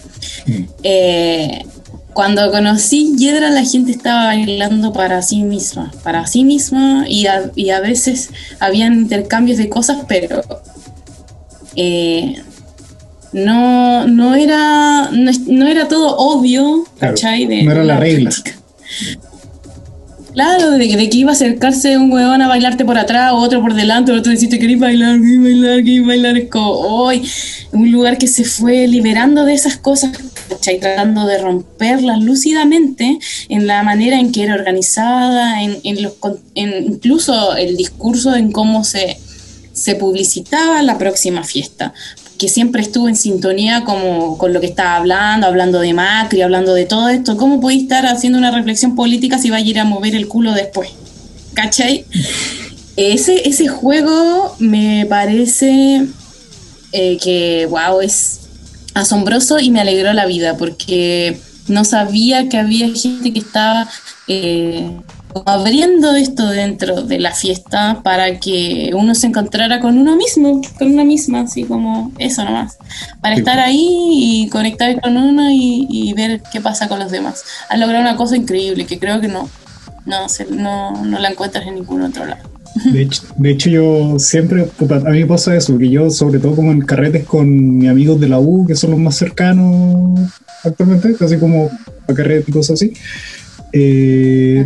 [0.46, 0.62] Mm.
[0.82, 1.66] Eh,
[2.12, 7.50] cuando conocí Yedra la gente estaba bailando para sí misma, para sí misma y a,
[7.54, 10.42] y a veces habían intercambios de cosas, pero
[11.76, 12.42] eh,
[13.37, 17.44] no, no, era, no, era todo obvio, ¿cachai?
[17.44, 18.31] no era la regla.
[20.33, 23.75] Claro, de, que iba a acercarse un huevón a bailarte por atrás, o otro por
[23.75, 26.37] delante, o otro decirte querés bailar, querés bailar, querés bailar.
[26.38, 27.22] Es como hoy,
[27.72, 30.16] un lugar que se fue liberando de esas cosas,
[30.49, 30.81] ¿cachai?
[30.81, 33.18] Tratando de romperlas lúcidamente
[33.51, 36.14] en la manera en que era organizada, en, en los,
[36.55, 39.18] en incluso el discurso en cómo se,
[39.75, 41.92] se publicitaba la próxima fiesta
[42.38, 46.75] que siempre estuvo en sintonía como con lo que estaba hablando, hablando de Macri, hablando
[46.75, 47.37] de todo esto.
[47.37, 50.53] ¿Cómo podéis estar haciendo una reflexión política si va a ir a mover el culo
[50.53, 50.90] después?
[51.55, 52.05] ¿Cachai?
[52.96, 56.07] Ese, ese juego me parece
[56.92, 58.40] eh, que, wow, es
[58.94, 63.88] asombroso y me alegró la vida porque no sabía que había gente que estaba
[64.29, 64.90] eh,
[65.44, 70.92] abriendo esto dentro de la fiesta para que uno se encontrara con uno mismo, con
[70.92, 72.79] una misma, así como eso nomás.
[73.20, 77.42] Para estar ahí y conectar con uno y, ver qué pasa con los demás.
[77.68, 79.51] Han logrado una cosa increíble que creo que no,
[80.07, 82.57] no, no, no la encuentras en ningún otro lado.
[82.92, 86.55] De hecho, de hecho, yo siempre, a mí me pasa eso, que yo sobre todo
[86.57, 90.20] como en carretes con mis amigos de la U, que son los más cercanos
[90.62, 91.70] actualmente, casi como
[92.07, 92.92] a carretes y cosas así,
[93.72, 94.64] eh,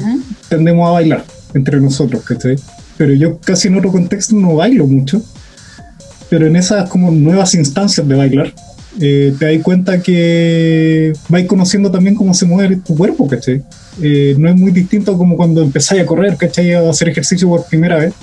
[0.48, 2.56] tendemos a bailar entre nosotros, ¿cachai?
[2.96, 5.22] Pero yo casi en otro contexto no bailo mucho,
[6.28, 8.54] pero en esas como nuevas instancias de bailar,
[9.00, 13.62] eh, te das cuenta que vais conociendo también cómo se mueve tu cuerpo, ¿cachai?
[14.02, 16.74] Eh, no es muy distinto como cuando empezáis a correr, ¿cachai?
[16.74, 18.14] A hacer ejercicio por primera vez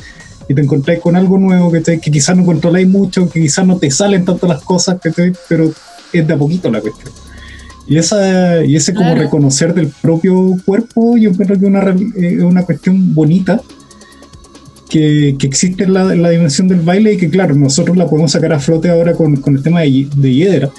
[0.50, 2.00] y te encontráis con algo nuevo, ¿cachai?
[2.00, 5.34] Que quizás no controláis mucho, que quizás no te salen tanto las cosas, ¿cachai?
[5.48, 5.72] Pero
[6.14, 7.14] es de a poquito la cuestión.
[7.88, 12.44] Y, esa, y ese como reconocer del propio cuerpo, yo creo que es una, eh,
[12.44, 13.62] una cuestión bonita
[14.90, 18.32] que, que existe en la, la, dimensión del baile y que claro, nosotros la podemos
[18.32, 20.70] sacar a flote ahora con, con el tema de, de hiedra,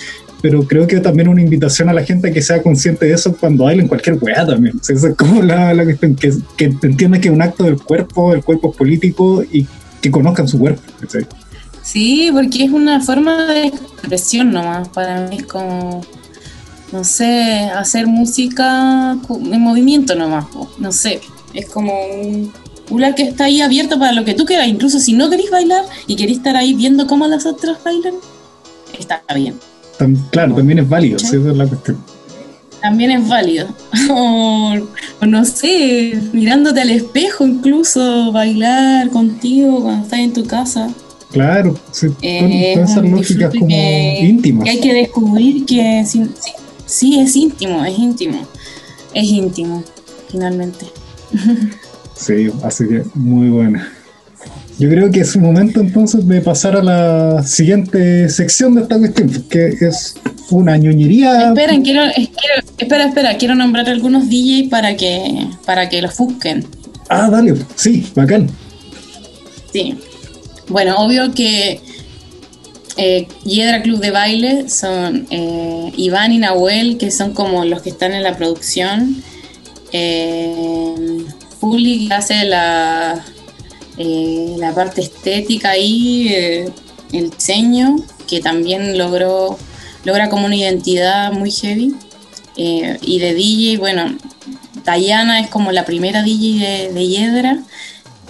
[0.41, 3.37] pero creo que también una invitación a la gente a que sea consciente de eso
[3.37, 4.77] cuando bailen cualquier weá también.
[4.77, 8.35] O es como la, la cuestión, que, que entienda que es un acto del cuerpo,
[8.35, 9.67] el cuerpo político y
[10.01, 10.83] que conozcan su cuerpo.
[11.83, 16.03] Sí, porque es una forma de expresión nomás, para mí es como
[16.93, 20.47] no sé, hacer música en movimiento nomás,
[20.79, 21.21] no sé,
[21.55, 22.53] es como un
[22.91, 25.85] lugar que está ahí abierto para lo que tú quieras, incluso si no querés bailar
[26.07, 28.15] y querés estar ahí viendo cómo las otras bailan,
[28.99, 29.57] está bien.
[30.31, 31.99] claro, también es válido, esa es la cuestión.
[32.81, 33.67] También es válido.
[34.11, 34.75] o,
[35.27, 40.89] no sé, mirándote al espejo incluso, bailar contigo cuando estás en tu casa.
[41.33, 41.75] Claro,
[42.23, 44.65] eh, todas esas lógicas como íntimas.
[44.65, 46.05] Que hay que descubrir que
[46.89, 48.49] Sí, es íntimo, es íntimo.
[49.15, 49.85] Es íntimo,
[50.31, 50.87] finalmente.
[52.19, 53.93] Sí, así que muy buena.
[54.77, 58.99] Yo creo que es un momento entonces de pasar a la siguiente sección de esta
[58.99, 60.17] cuestión, que es
[60.51, 61.51] una ñoñería.
[61.51, 62.03] Esperen, quiero,
[62.77, 66.67] espera, espera, quiero nombrar algunos DJ para que, para que los busquen.
[67.09, 68.51] Ah, dale, sí, bacán.
[69.73, 69.97] Sí.
[70.69, 71.81] Bueno, obvio que
[72.99, 77.91] eh, Hiedra Club de Baile son eh, Iván y Nahuel, que son como los que
[77.91, 79.23] están en la producción.
[79.93, 81.25] Eh,
[81.61, 83.25] que hace la,
[83.97, 86.29] eh, la parte estética y
[87.13, 89.59] el diseño, que también logró,
[90.05, 91.95] logra como una identidad muy heavy.
[92.57, 94.17] y de DJ, bueno,
[94.85, 97.59] Dayana es como la primera DJ de, de Hiedra.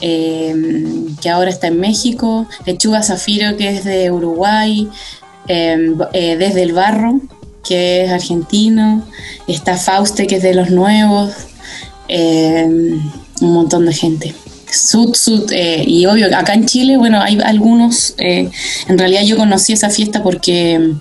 [0.00, 4.88] Em, que ahora está en México, Lechuga Zafiro, que es de Uruguay,
[5.48, 7.20] em, eh, Desde el Barro,
[7.64, 9.04] que es argentino,
[9.48, 11.32] está Fauste, que es de los nuevos,
[12.06, 13.00] em,
[13.40, 14.34] un montón de gente.
[14.70, 18.50] Sud, Sud, eh, y obvio, acá en Chile, bueno, hay algunos, eh,
[18.86, 20.94] en realidad yo conocí esa fiesta porque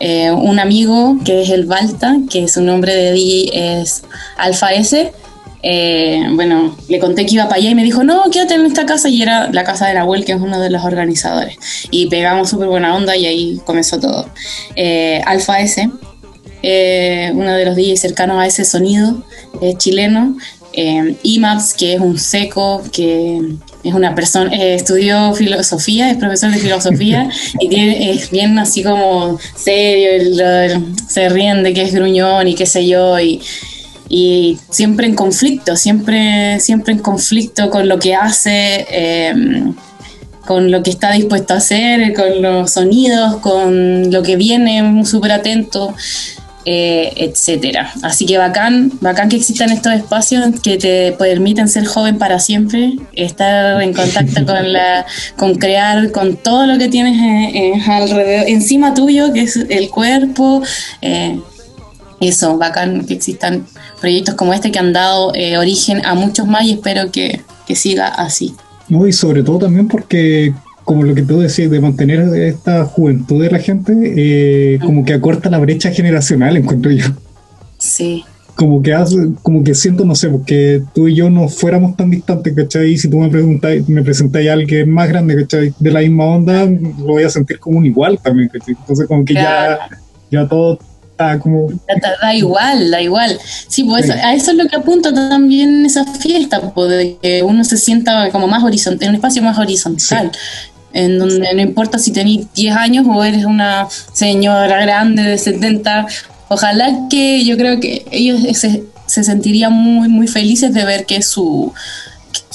[0.00, 4.02] un amigo que es el Balta, que su nombre de DJ es
[4.36, 5.12] Alfa S,
[5.62, 8.84] eh, bueno, le conté que iba para allá y me dijo, no, quédate en esta
[8.84, 11.56] casa y era la casa de Nahuel, que es uno de los organizadores.
[11.90, 14.28] Y pegamos súper buena onda y ahí comenzó todo.
[14.74, 15.88] Eh, Alfa S,
[16.62, 19.22] eh, uno de los DJs cercanos a ese sonido,
[19.78, 20.36] chileno.
[20.74, 23.42] IMAPS, que es un seco, que
[23.84, 27.28] es una persona, estudió filosofía, es profesor de filosofía
[27.60, 32.86] y es bien así como serio, se ríen de que es gruñón y qué sé
[32.86, 33.20] yo.
[33.20, 33.42] Y,
[34.14, 39.74] y siempre en conflicto, siempre, siempre en conflicto con lo que hace, em,
[40.46, 45.32] con lo que está dispuesto a hacer, con los sonidos, con lo que viene, súper
[45.32, 45.94] atento.
[46.64, 47.92] Eh, etcétera.
[48.02, 52.94] Así que bacán, bacán que existan estos espacios que te permiten ser joven para siempre,
[53.14, 55.04] estar en contacto con la,
[55.36, 60.62] con crear, con todo lo que tienes alrededor, encima tuyo, que es el cuerpo.
[61.00, 61.40] Eh,
[62.20, 63.66] eso, bacán que existan
[64.02, 67.74] proyectos como este que han dado eh, origen a muchos más y espero que, que
[67.74, 68.54] siga así.
[68.88, 70.52] No, y sobre todo también porque
[70.84, 75.14] como lo que tú decías, de mantener esta juventud de la gente, eh, como que
[75.14, 77.06] acorta la brecha generacional, encuentro yo.
[77.78, 78.24] Sí.
[78.54, 82.10] Como que hace, como que siento, no sé, porque tú y yo no fuéramos tan
[82.10, 82.98] distantes, ¿cachai?
[82.98, 85.72] Si tú me preguntas, me presentas a alguien más grande, ¿cachai?
[85.78, 88.74] De la misma onda, lo voy a sentir como un igual también, ¿cachai?
[88.78, 89.78] Entonces como que ya,
[90.30, 90.78] ya todo
[91.22, 91.68] está como...
[92.20, 93.38] Da, igual, da igual.
[93.68, 97.64] Sí, pues a eso es lo que apunta también esa fiesta, pues, de que uno
[97.64, 100.30] se sienta como más horizontal, en un espacio más horizontal
[100.94, 106.06] en donde no importa si tenéis 10 años o eres una señora grande de 70,
[106.48, 111.72] ojalá que yo creo que ellos se, sentirían muy, muy felices de ver que su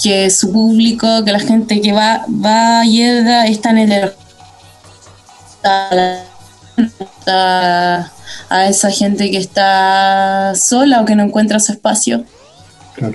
[0.01, 4.11] que su público, que la gente que va, va y está en el
[5.63, 6.23] a,
[7.25, 12.23] a esa gente que está sola o que no encuentra su espacio.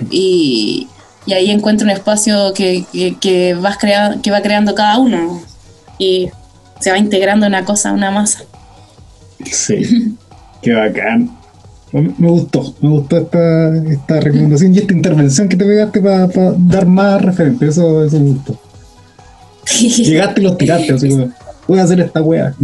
[0.09, 0.87] Y,
[1.25, 2.85] y ahí encuentro un espacio que,
[3.19, 5.41] que, vas crea que va creando cada uno
[5.97, 6.29] y
[6.79, 8.43] se va integrando una cosa, una masa.
[9.45, 10.15] Sí,
[10.61, 11.37] qué bacán.
[11.91, 16.87] Me gustó, me gustó esta, esta recomendación y esta intervención que te pegaste para dar
[16.87, 18.59] más referentes, eso, eso me gustó.
[19.79, 21.31] Llegaste y los tiraste, así como,
[21.67, 22.55] voy a hacer esta wea.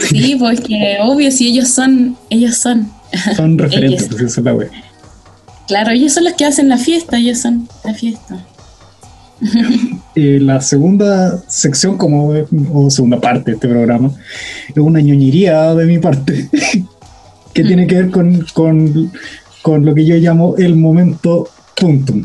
[0.00, 2.90] Sí, pues que obvio, si ellos son, ellos son.
[3.34, 4.70] Son referentes, pues eso es la wea.
[5.66, 8.44] Claro, ellos son los que hacen la fiesta, ellos son la fiesta.
[10.18, 12.32] Eh, la segunda sección, como
[12.72, 14.10] o segunda parte de este programa,
[14.70, 16.48] es una ñoñería de mi parte,
[17.52, 19.12] que tiene que ver con, con,
[19.60, 22.24] con lo que yo llamo el momento puntum.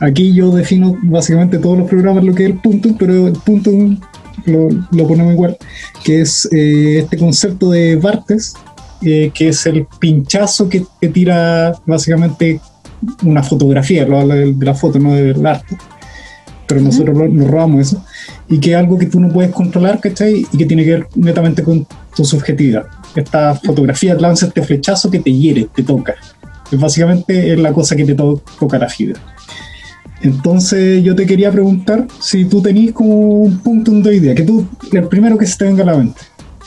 [0.00, 3.70] Aquí yo defino básicamente todos los programas lo que es el punto, pero el punto
[4.46, 5.56] lo, ponemos igual,
[6.02, 8.54] que es eh, este concepto de Bartes,
[9.02, 12.60] eh, que es el pinchazo que, tira básicamente
[13.22, 15.76] una fotografía, lo habla de, la foto, no del arte,
[16.66, 18.04] pero nosotros nos robamos eso,
[18.48, 20.46] y que es algo que tú no puedes controlar, ¿cachai?
[20.52, 22.86] Y que tiene que ver netamente con tu subjetividad.
[23.14, 26.14] Esta fotografía lanza este flechazo que te hiere, te toca.
[26.70, 29.20] Es básicamente es la cosa que te toca la fibra.
[30.22, 34.66] Entonces yo te quería preguntar si tú tenías como un punto de idea, que tú,
[34.92, 36.20] el primero que se te venga a la mente,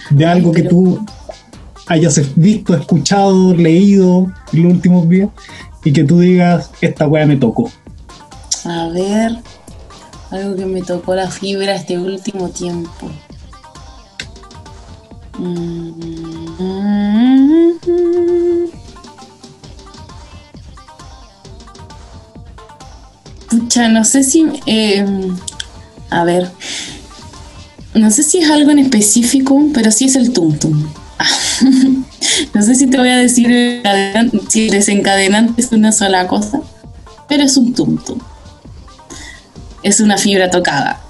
[0.09, 1.05] de algo que tú
[1.87, 5.29] hayas visto, escuchado, leído en los últimos días
[5.83, 7.69] y que tú digas, esta weá me tocó.
[8.65, 9.37] A ver,
[10.31, 13.11] algo que me tocó la fibra este último tiempo.
[23.89, 24.45] No sé si.
[24.65, 25.05] Eh,
[26.09, 26.49] a ver.
[27.93, 30.87] No sé si es algo en específico, pero sí es el tum tum.
[32.53, 33.81] no sé si te voy a decir
[34.49, 36.61] si el desencadenante es una sola cosa,
[37.27, 37.99] pero es un tum.
[39.83, 41.01] Es una fibra tocada,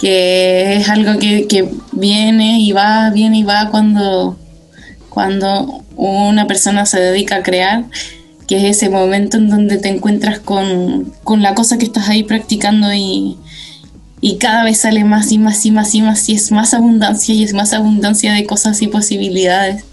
[0.00, 4.36] que es algo que, que viene y va, viene y va cuando,
[5.10, 7.84] cuando una persona se dedica a crear
[8.46, 12.92] que es ese momento en donde te encuentras con, la cosa que estás ahí practicando
[12.92, 13.38] y,
[14.40, 17.44] cada vez sale más y más y más y más y es más abundancia y
[17.44, 19.84] es más abundancia de cosas y posibilidades.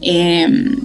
[0.00, 0.76] Em,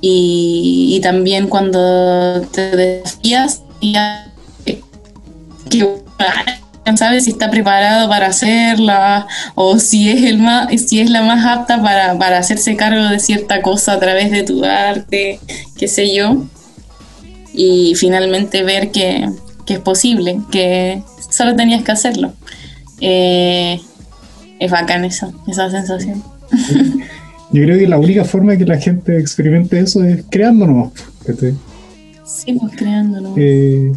[0.00, 3.94] y, también cuando te desafías y
[5.68, 6.02] que
[6.96, 11.44] sabes si está preparado para hacerla o si es el más si es la más
[11.46, 15.40] apta para, para hacerse cargo de cierta cosa a través de tu arte
[15.76, 16.44] qué sé yo.
[17.54, 19.28] Y finalmente ver que,
[19.66, 22.32] que es posible que solo tenías que hacerlo.
[23.00, 23.80] Eh,
[24.58, 26.22] es bacán eso esa sensación.
[27.52, 30.92] Yo creo que la única forma de que la gente experimente eso es creándonos
[32.24, 33.92] sí pues creándonos eh,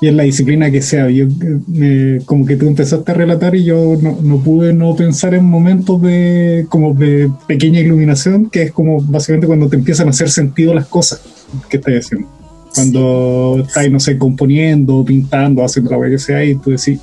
[0.00, 1.08] y en la disciplina que sea.
[1.10, 1.26] Yo,
[1.66, 5.44] me, como que tú empezaste a relatar y yo no, no, pude no pensar en
[5.44, 10.30] momentos de, como de pequeña iluminación, que es como básicamente cuando te empiezan a hacer
[10.30, 11.22] sentido las cosas
[11.68, 12.28] que estás haciendo.
[12.74, 17.00] Cuando estás, no sé, componiendo, pintando, haciendo la que sea, y tú decís,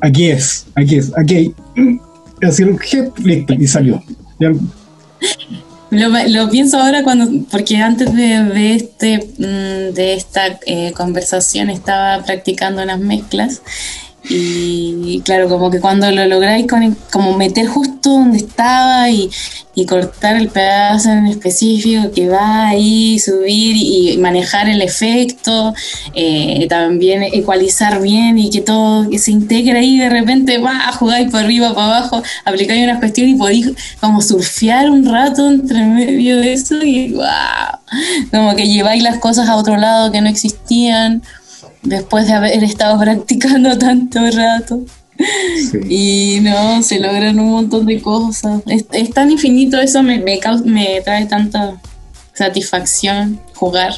[0.00, 1.54] aquí es, aquí es, aquí hay.
[2.42, 2.78] Y así el
[3.22, 4.02] listo, y salió.
[5.90, 11.68] Lo, lo, pienso ahora cuando, porque antes de, de este, mm, de esta eh, conversación
[11.68, 13.62] estaba practicando unas mezclas
[14.32, 16.66] y claro, como que cuando lo lográis
[17.10, 19.30] como meter justo donde estaba y,
[19.88, 25.72] cortar el pedazo en específico que va ahí, subir y manejar el efecto,
[26.14, 31.40] eh, también ecualizar bien y que todo se integre ahí de repente, va, jugáis por
[31.40, 36.52] arriba, para abajo, aplicáis unas cuestiones y podéis como surfear un rato entre medio de
[36.52, 37.24] eso y wow,
[38.30, 41.22] como que lleváis las cosas a otro lado que no existían
[41.82, 44.84] después de haber estado practicando tanto rato.
[45.88, 48.62] Y no, se logran un montón de cosas.
[48.66, 51.80] Es, tan infinito eso, me, me, me, trae tanta
[52.32, 53.92] satisfacción jugar.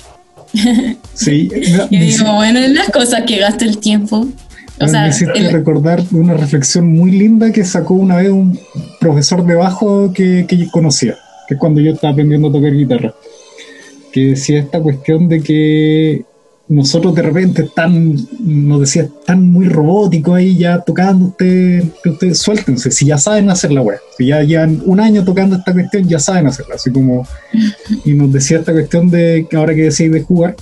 [1.14, 1.48] Sí,
[1.90, 4.26] y digo, bueno, es las cosas que gasta el tiempo.
[4.80, 8.58] O sea, me hiciste recordar una reflexión muy linda que sacó una vez un
[8.98, 11.16] profesor de bajo que, que conocía,
[11.46, 13.14] que es cuando yo estaba aprendiendo a tocar guitarra,
[14.10, 16.24] que decía esta cuestión de que
[16.72, 22.90] nosotros de repente tan, nos decía, tan muy robótico ahí ya tocando, ustedes, ustedes suéltense,
[22.90, 26.18] si ya saben hacer la web, si ya llevan un año tocando esta cuestión, ya
[26.18, 27.26] saben hacerla, así como,
[28.06, 30.56] y nos decía esta cuestión de, ahora que decís de jugar,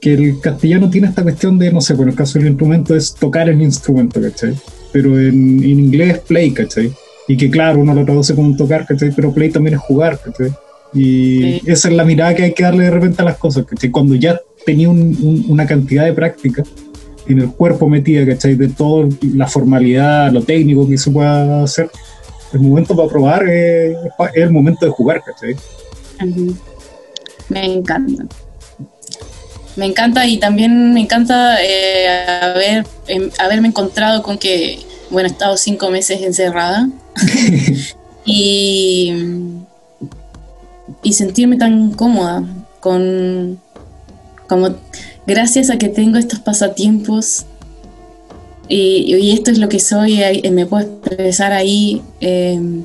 [0.00, 3.14] que el castellano tiene esta cuestión de, no sé, por el caso del instrumento es
[3.14, 4.54] tocar el instrumento, ¿cachai?
[4.90, 6.92] Pero en, en inglés play, ¿cachai?
[7.28, 9.10] Y que claro, uno lo traduce como un tocar, ¿cachai?
[9.14, 10.50] Pero play también es jugar, ¿cachai?
[10.94, 13.90] Y esa es la mirada que hay que darle de repente a las cosas, ¿cachai?
[13.90, 16.62] Cuando ya tenía una cantidad de práctica
[17.28, 18.56] en el cuerpo metida, ¿cachai?
[18.56, 21.90] De toda la formalidad, lo técnico que se pueda hacer.
[22.52, 23.96] El momento para probar es,
[24.34, 25.56] el momento de jugar, ¿cachai?
[27.48, 28.24] Me encanta.
[29.76, 32.08] Me encanta y también me encanta eh,
[32.42, 34.78] haber, em, haberme encontrado con que,
[35.10, 36.88] bueno, he estado cinco meses encerrada
[38.24, 39.12] y,
[41.02, 42.42] y sentirme tan cómoda
[42.80, 43.60] con,
[44.48, 44.76] como
[45.26, 47.46] gracias a que tengo estos pasatiempos
[48.68, 50.20] y, esto es lo que soy,
[50.50, 52.02] me puedo expresar ahí.
[52.20, 52.82] Em,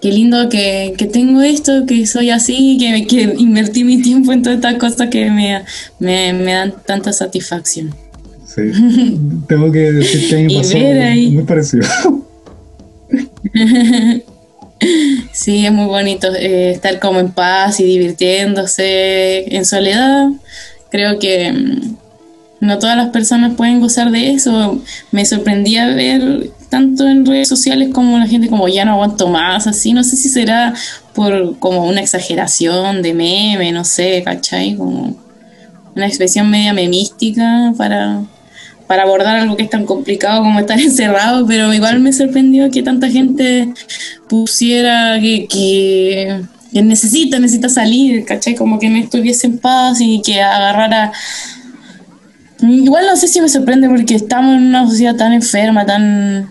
[0.00, 4.56] qué lindo que, tengo esto, que soy así, que, que invertí mi tiempo en todas
[4.56, 5.62] estas cosas que me,
[5.98, 7.94] me, dan tanta satisfacción.
[8.46, 8.62] Sí,
[9.48, 10.78] tengo que decir que a mí me pasó
[11.32, 11.86] muy parecido.
[15.32, 20.28] Sí, es muy bonito eh, estar como en paz y divirtiéndose en soledad.
[20.90, 21.96] Creo que mm,
[22.60, 24.80] no todas las personas pueden gozar de eso.
[25.10, 29.66] Me sorprendía ver tanto en redes sociales como la gente como ya no aguanto más,
[29.66, 29.92] así.
[29.92, 30.74] No sé si será
[31.14, 34.76] por como una exageración de meme, no sé, ¿cachai?
[34.76, 35.16] Como
[35.94, 38.22] una expresión media memística para
[38.86, 42.82] para abordar algo que es tan complicado como estar encerrado, pero igual me sorprendió que
[42.82, 43.72] tanta gente
[44.28, 48.54] pusiera que, que, necesita, necesita salir, ¿cachai?
[48.54, 51.12] Como que no estuviese en paz y que agarrara...
[52.60, 56.48] Igual no sé si me sorprende porque estamos en una sociedad tan enferma, tan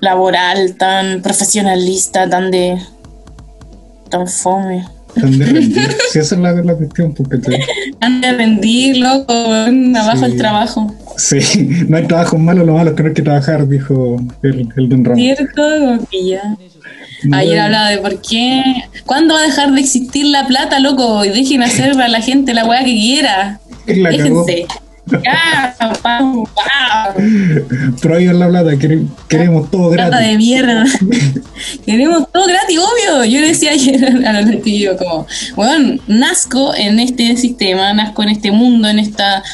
[0.00, 2.78] laboral, tan profesionalista, tan de...
[4.10, 5.96] tan fome de rendir.
[6.10, 7.58] si esa es la, la cuestión, porque te...
[8.00, 10.94] Han de rendir, loco, abajo el trabajo.
[11.16, 11.38] Sí,
[11.88, 14.88] no hay trabajo malo, lo malo es que no hay que trabajar, dijo el, el
[14.88, 15.20] Don Ramón.
[15.20, 15.62] Cierto,
[16.12, 16.56] ya.
[17.32, 18.62] Ayer hablaba de por qué.
[19.04, 21.24] ¿Cuándo va a dejar de existir la plata, loco?
[21.24, 23.60] Y dejen hacer a la gente la weá que quiera.
[23.86, 24.66] La Déjense.
[28.02, 28.70] Prohíban la plata,
[29.28, 30.10] queremos todo gratis.
[30.10, 30.84] Plata de mierda.
[31.86, 33.24] queremos todo gratis, obvio.
[33.24, 38.30] Yo le decía ayer a los tíos como, bueno, nazco en este sistema, nazco en
[38.30, 39.44] este mundo, en esta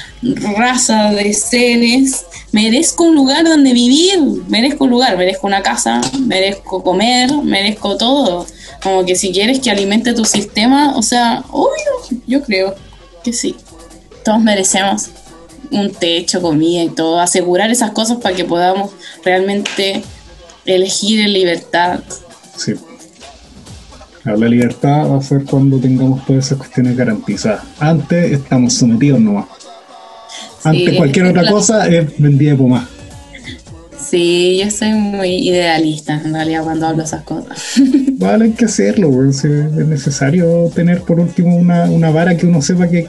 [0.56, 2.24] raza de seres.
[2.52, 8.46] Merezco un lugar donde vivir, merezco un lugar, merezco una casa, merezco comer, merezco todo.
[8.82, 12.74] Como que si quieres que alimente tu sistema, o sea, obvio, yo creo
[13.22, 13.54] que sí.
[14.24, 15.10] Todos merecemos
[15.72, 18.90] un techo, comida y todo, asegurar esas cosas para que podamos
[19.24, 20.02] realmente
[20.64, 22.00] elegir en libertad.
[22.56, 22.74] Sí.
[24.24, 27.64] La libertad va a ser cuando tengamos todas esas cuestiones garantizadas.
[27.80, 29.46] Antes estamos sometidos nomás.
[30.62, 32.88] Antes cualquier otra cosa es vendida por más.
[33.98, 37.80] Sí, yo soy muy idealista en realidad cuando hablo esas cosas.
[38.18, 42.88] Vale, hay que hacerlo, es necesario tener por último una, una vara que uno sepa
[42.88, 43.08] que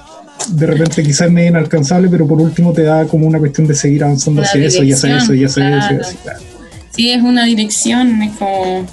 [0.50, 3.76] de repente quizás es medio inalcanzable, pero por último te da como una cuestión de
[3.76, 6.18] seguir avanzando hacia eso y hacia eso y hacia eso.
[6.92, 8.86] Sí, es una dirección, es como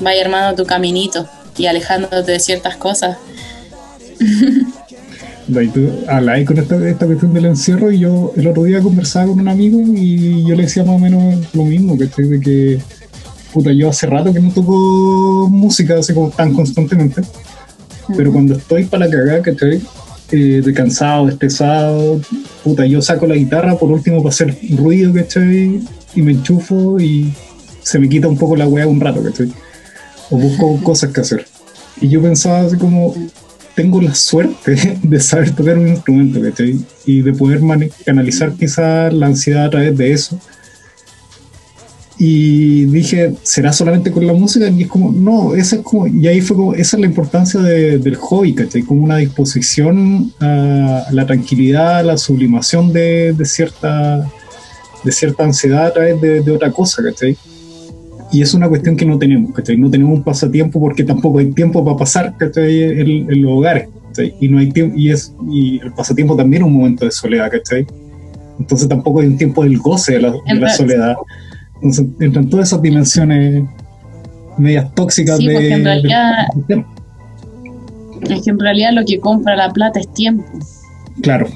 [0.00, 3.16] vaya armando tu caminito y alejándote de ciertas cosas.
[5.48, 9.26] Y tú habláis con esta, esta cuestión del encierro y yo el otro día conversaba
[9.26, 12.40] con un amigo y yo le decía más o menos lo mismo, que estoy de
[12.40, 12.80] que
[13.52, 17.22] puta, yo hace rato que no toco música así como tan constantemente,
[18.16, 19.82] pero cuando estoy para la cagada, que estoy
[20.32, 22.20] eh, de cansado, estresado,
[22.62, 25.82] puta, yo saco la guitarra por último para hacer ruido, estoy
[26.14, 27.32] y me enchufo y
[27.82, 29.52] se me quita un poco la weá un rato, estoy
[30.30, 31.46] o busco cosas que hacer.
[32.00, 33.14] Y yo pensaba así como,
[33.74, 36.78] tengo la suerte de saber tocar un instrumento, ¿cachai?
[37.04, 37.60] Y de poder
[38.04, 40.40] canalizar quizás la ansiedad a través de eso.
[42.22, 44.68] Y dije, ¿será solamente con la música?
[44.68, 47.60] Y es como, no, esa es como, y ahí fue como, esa es la importancia
[47.60, 48.82] del hobby, ¿cachai?
[48.82, 54.30] Como una disposición a la tranquilidad, a la sublimación de, cierta,
[55.02, 57.38] de cierta ansiedad a través de, de otra cosa, ¿cachai?
[58.32, 59.76] y es una cuestión que no tenemos, ¿cachai?
[59.76, 62.82] No tenemos un pasatiempo porque tampoco hay tiempo para pasar, ¿cachai?
[62.82, 64.34] En, los hogares, ¿cachai?
[64.40, 67.50] Y, no hay tiempo, y, es, y el pasatiempo también es un momento de soledad,
[67.50, 67.86] ¿cachai?
[68.58, 71.16] Entonces tampoco hay un tiempo del goce de la, soledad.
[71.82, 73.64] Entonces entran todas esas dimensiones
[74.58, 76.46] medias tóxicas sí, de, en realidad,
[78.28, 80.44] es que en realidad lo que compra la plata es tiempo.
[81.22, 81.48] Claro.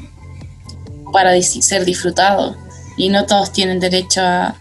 [1.13, 2.57] Para ser disfrutado.
[2.97, 4.57] Y no todos tienen derecho a,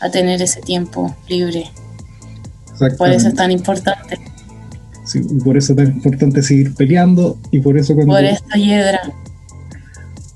[0.00, 1.70] a tener ese tiempo libre.
[2.98, 4.18] Por eso es tan importante.
[5.04, 8.14] Sí, y por eso es tan importante seguir peleando y por eso cuando...
[8.14, 9.00] Por esta hiedra.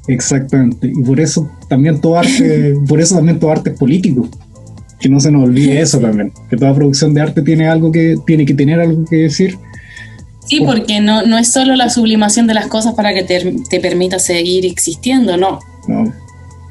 [0.06, 0.88] Exactamente.
[0.88, 4.28] Y por eso también todo arte, por eso también todo arte es político.
[5.05, 6.32] Que no se nos olvide eso también.
[6.48, 9.59] Que toda producción de arte tiene algo que, tiene que tener algo que decir.
[10.46, 13.80] Sí, porque no, no es solo la sublimación de las cosas para que te, te
[13.80, 15.59] permita seguir existiendo, no.
[15.86, 16.11] No,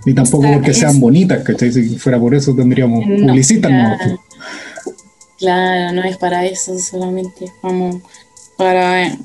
[0.03, 1.71] ni tampoco porque sean bonitas, ¿cachai?
[1.71, 3.35] Si fuera por eso tendríamos no,
[5.37, 5.93] Claro.
[5.93, 7.51] no es para eso solamente.
[7.61, 7.97] Vamos,
[8.57, 9.15] para.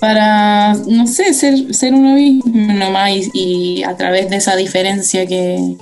[0.00, 5.78] Para, no sé, ser, ser uno mismo nomás y, a través de esa diferencia que,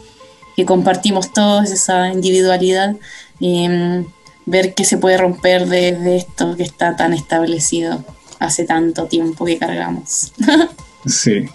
[0.65, 2.97] compartimos todos, esa individualidad,
[3.41, 4.05] em,
[4.47, 8.05] ver qué se puede romper de esto que está tan establecido
[8.39, 10.33] hace tanto tiempo que cargamos.
[11.07, 11.49] sí,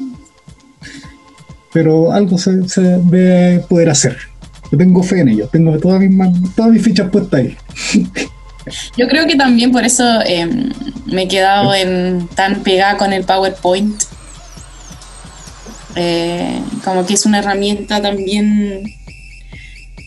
[1.73, 4.17] pero algo se, se debe poder hacer.
[4.71, 7.57] Yo tengo fe en ello, tengo todas mis, todas mis fichas puestas ahí.
[8.97, 10.71] Yo creo que también por eso em,
[11.05, 13.95] me he quedado en, tan pegada con el PowerPoint.
[15.95, 18.83] Eh, como que es una herramienta también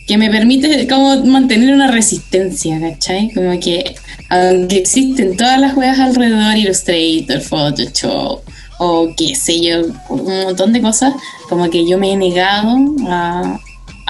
[0.07, 3.31] que me permite como mantener una resistencia, ¿cachai?
[3.33, 3.95] Como que
[4.29, 8.43] aunque existen todas las weas alrededor, Illustrator, Photoshop,
[8.79, 11.15] o qué sé yo, un montón de cosas,
[11.49, 12.77] como que yo me he negado
[13.09, 13.59] a,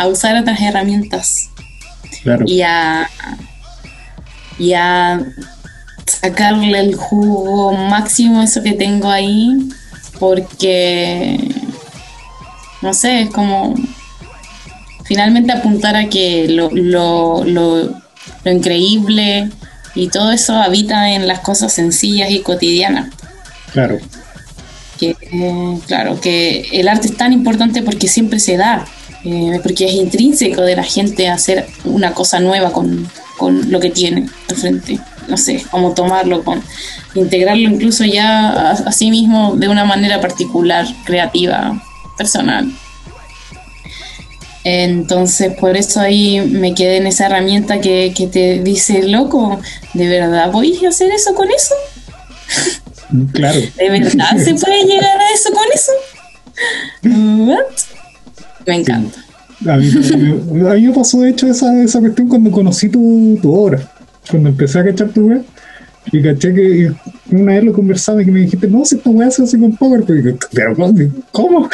[0.08, 1.50] usar otras herramientas
[2.46, 3.10] y a,
[4.58, 5.20] y a
[6.06, 9.68] sacarle el jugo máximo eso que tengo ahí,
[10.20, 11.52] porque,
[12.82, 13.74] no sé, es como
[15.04, 18.02] finalmente apuntar a que lo, lo, lo,
[18.44, 19.50] lo increíble
[19.96, 23.12] y todo eso habita en las cosas sencillas y cotidianas.
[23.72, 23.98] Claro
[25.00, 28.86] que, claro, que el arte es tan importante porque siempre se da,
[29.24, 33.08] eh, porque es intrínseco de la gente hacer una cosa nueva con,
[33.38, 35.00] con lo que tiene de frente.
[35.30, 36.62] No sé, cómo tomarlo, con,
[37.14, 41.80] integrarlo incluso ya a, sí mismo de una manera particular, creativa,
[42.18, 42.70] personal.
[44.64, 49.58] Entonces, por eso ahí me quedé en esa herramienta que, que te dice, loco,
[49.94, 51.74] ¿de verdad voy a hacer eso con eso?
[53.32, 53.60] Claro.
[53.76, 55.92] ¿De verdad se puede llegar a eso con eso?
[58.66, 59.24] Me encanta.
[59.66, 63.90] A mí, me pasó, de hecho, esa, esa cuestión cuando conocí tu, tu obra.
[64.28, 65.44] Cuando empecé a cachar tu web.
[66.12, 66.92] Y caché que
[67.30, 69.76] una vez lo conversaba y que me dijiste, no, si esta weá se hace con
[69.76, 70.38] PowerPoint.
[70.52, 70.74] Pero,
[71.30, 71.68] ¿cómo?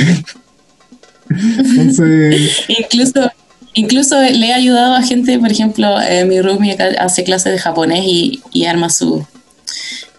[1.30, 2.64] Entonces.
[2.68, 3.30] incluso,
[3.74, 8.04] incluso le he ayudado a gente, por ejemplo, eh, mi roomie hace clases de japonés
[8.04, 9.24] y, y arma su,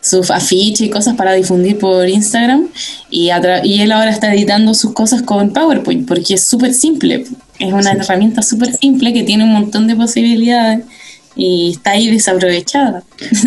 [0.07, 2.67] sus afiches y cosas para difundir por Instagram
[3.09, 3.30] y,
[3.63, 7.25] y él ahora está editando sus cosas con PowerPoint porque es súper simple,
[7.59, 10.86] es una herramienta súper simple que tiene un montón de posibilidades
[11.38, 13.03] y está ahí desaprovechada.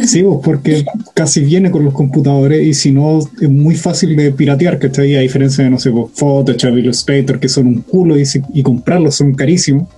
[0.07, 0.85] Sí, pues, porque
[1.15, 5.03] casi viene con los computadores y si no es muy fácil de piratear, que está
[5.03, 8.25] ahí a diferencia de, no sé, Photoshop, Illustrator, que son un culo y,
[8.55, 9.89] y comprarlos son carísimos.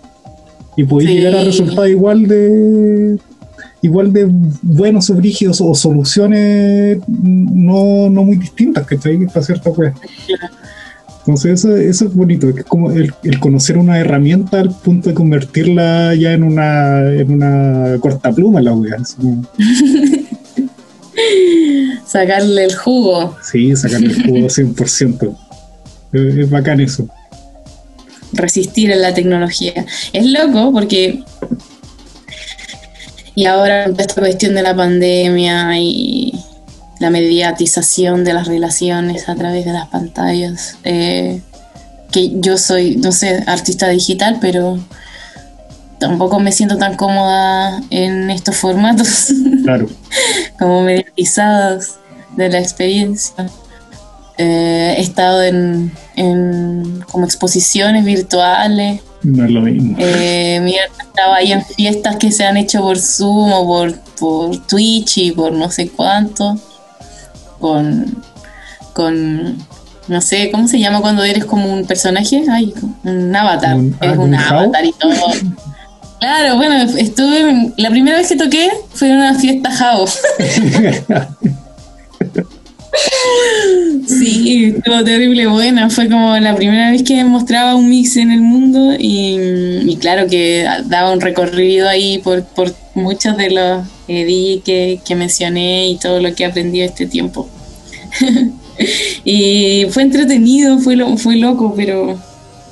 [0.76, 3.18] Y puede llegar a resultar igual de
[3.82, 4.28] igual de
[4.62, 9.26] buenos o brígidos o soluciones no, no muy distintas, ¿cachai?
[9.26, 9.93] Para cierta wea.
[11.23, 15.14] Entonces eso, eso es bonito, es como el, el, conocer una herramienta al punto de
[15.14, 18.97] convertirla ya en una, en una cortapluma la wea.
[22.05, 23.37] sacarle el jugo.
[23.41, 25.37] Sí, sacarle el jugo 100%.
[26.12, 27.07] es, es bacán eso.
[28.33, 29.87] Resistir a la tecnología.
[30.12, 31.23] Es loco porque
[33.35, 36.33] y ahora esta cuestión de la pandemia y
[37.03, 40.79] la mediatización de las relaciones a través de las pantallas.
[40.85, 41.41] Eh,
[42.13, 44.79] que yo soy, no sé, artista digital, pero
[45.99, 49.33] tampoco me siento tan cómoda en estos formatos.
[49.63, 49.89] Claro.
[50.59, 51.95] como mediatizados
[52.37, 53.47] de la experiencia.
[54.37, 59.97] Eh, he estado en, en como exposiciones virtuales no es lo mismo.
[60.01, 64.67] Eh, mira, estaba ahí en fiestas que se han hecho por Zoom o por, por
[64.67, 66.57] Twitch y por no sé cuánto.
[67.63, 68.23] Con,
[68.93, 69.57] con,
[70.09, 72.43] no sé, ¿cómo se llama cuando eres como un personaje?
[72.51, 73.77] Ay, un avatar.
[73.77, 74.41] Un- eres un ¿un how?
[74.59, 75.13] avatar y todo.
[76.21, 80.05] Claro, bueno, estuve, la primera vez que toqué fue en una fiesta Jao.
[84.07, 85.88] Sí, estuvo terrible buena.
[85.90, 89.36] Fue como la primera vez que mostraba un mix en el mundo y,
[89.90, 95.14] y claro que daba un recorrido ahí por, por muchos de los eh, que, que
[95.14, 97.49] mencioné y todo lo que aprendí este tiempo.
[99.24, 102.18] y fue entretenido, fue, lo, fue loco, pero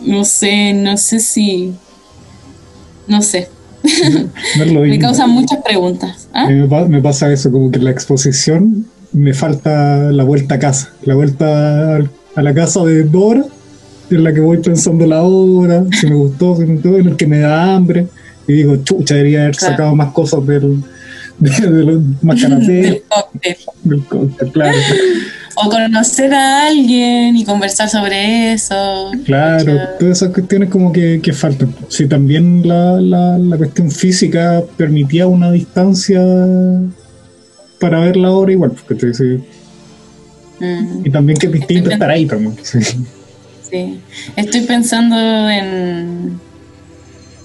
[0.03, 1.73] no sé, no sé si...
[3.07, 3.49] No sé.
[4.59, 6.29] No Me causan muchas preguntas.
[6.33, 6.47] ¿Ah?
[6.49, 10.91] Me, pa- me pasa eso, como que la exposición me falta la vuelta a casa,
[11.05, 13.47] la vuelta a la casa de dos horas,
[14.11, 17.17] en la que voy pensando la obra, si me gustó, si me gustó, en el
[17.17, 18.07] que me da hambre,
[18.49, 19.73] y digo, chucha, debería haber Claro.
[19.75, 20.83] sacado más cosas del,
[21.39, 23.57] de, de los más Del cóctel.
[23.85, 24.79] del cóctel, claro,
[25.57, 29.11] O conocer a alguien y conversar sobre eso.
[29.25, 31.75] claro, todas esas cuestiones como que, que faltan.
[31.89, 36.21] Si también la, la, la cuestión física permitía una distancia
[37.81, 39.41] para ver la obra igual, porque te
[40.63, 42.55] Mm, Y también que es distinto estar ahí también.
[42.63, 42.79] sí.
[43.71, 44.01] sí.
[44.37, 45.17] Estoy pensando
[45.49, 46.39] en.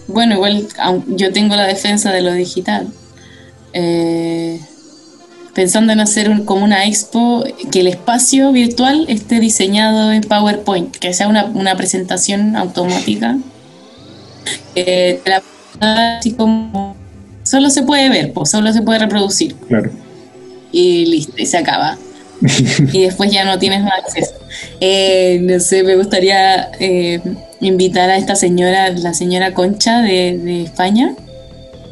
[0.08, 0.68] Bueno, igual
[1.16, 2.88] yo tengo la defensa de lo digital.
[3.72, 4.60] Eh,
[5.54, 10.94] pensando en hacer un- como una expo, que el espacio virtual esté diseñado en PowerPoint,
[10.98, 13.38] que sea una, una presentación automática.
[14.76, 16.96] Eh, la- así como
[17.44, 19.56] solo se puede ver, pues solo se puede reproducir.
[19.70, 19.90] Claro.
[20.76, 21.98] Y listo, y se acaba.
[22.92, 24.34] y después ya no tienes más acceso.
[24.82, 27.22] Eh, no sé, me gustaría eh,
[27.62, 31.16] invitar a esta señora, la señora Concha de, de España,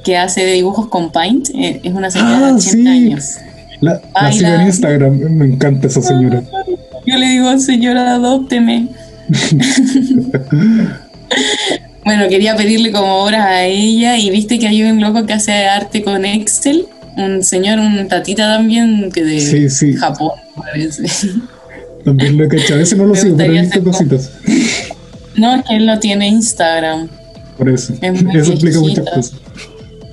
[0.04, 1.50] que hace dibujos con Paint.
[1.56, 2.88] Eh, es una señora de Ah, 80 sí.
[2.88, 3.36] años.
[3.80, 6.44] La, la sigo en Instagram, me encanta esa señora.
[7.06, 8.88] Yo le digo, señora, adópteme.
[12.06, 15.54] bueno, quería pedirle como obras a ella y viste que hay un loco que hace
[15.68, 16.86] arte con Excel.
[17.16, 19.94] Un señor, un tatita también, que de Sí, sí.
[19.94, 21.04] Japón, parece.
[22.04, 22.76] También lo he cachado.
[22.76, 24.32] A veces no lo sigo, pero he visto cositas.
[25.38, 27.08] No, es que él no tiene Instagram.
[27.58, 27.94] Por eso.
[28.02, 29.34] Es Eso explica muchas cosas.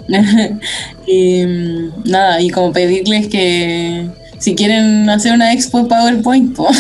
[1.07, 4.07] y mm, nada, y como pedirles que
[4.39, 6.69] si quieren hacer una expo PowerPoint, po.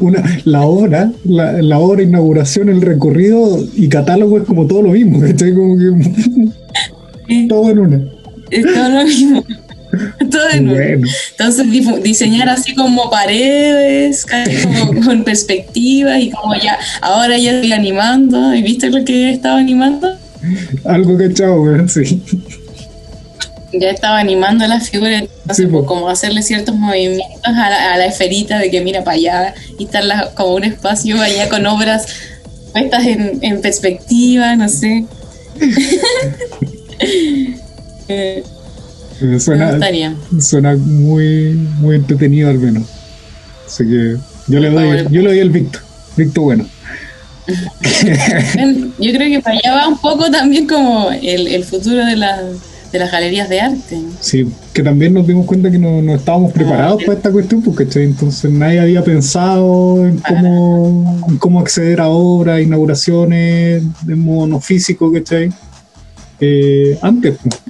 [0.00, 4.90] Una, la obra, la, la obra, inauguración, el recorrido y catálogo es como todo lo
[4.90, 5.54] mismo, ¿cachai?
[5.54, 5.90] Como que
[7.32, 8.00] Sí, todo en una.
[8.50, 9.44] es todo lo mismo.
[10.30, 10.68] Todo en.
[10.70, 11.66] Bueno, Entonces
[12.02, 14.24] diseñar así como paredes,
[14.62, 19.58] como con perspectiva y como ya, ahora ya estoy animando, ¿y viste lo que estaba
[19.58, 20.16] animando?
[20.86, 22.22] algo cachado, weón, sí.
[23.74, 27.98] Ya estaba animando las figuras, entonces, Sí, pues, como hacerle ciertos movimientos a la, a
[27.98, 31.66] la esferita de que mira para allá y estar la- como un espacio allá con
[31.66, 32.06] obras
[32.72, 35.04] puestas en, en perspectiva, no sé.
[38.08, 38.42] Eh,
[39.20, 40.16] Me me Suena, gustaría.
[40.40, 42.82] suena muy, muy entretenido al menos.
[43.66, 44.16] Así que
[44.48, 45.78] yo le doy, yo le doy el Victo.
[46.16, 46.66] Victo bueno.
[47.46, 52.40] Yo creo que para allá va un poco también como el, el futuro de, las
[52.92, 53.96] de las galerías de arte.
[53.96, 54.10] ¿no?
[54.20, 57.86] Sí, que también nos dimos cuenta que no, no estábamos preparados para esta cuestión, porque
[57.94, 64.60] entonces nadie había pensado en cómo, en cómo acceder a obras, inauguraciones de modo no
[64.60, 65.50] físico, ¿cachai?
[66.44, 67.38] Eh, antes.
[67.40, 67.60] pues.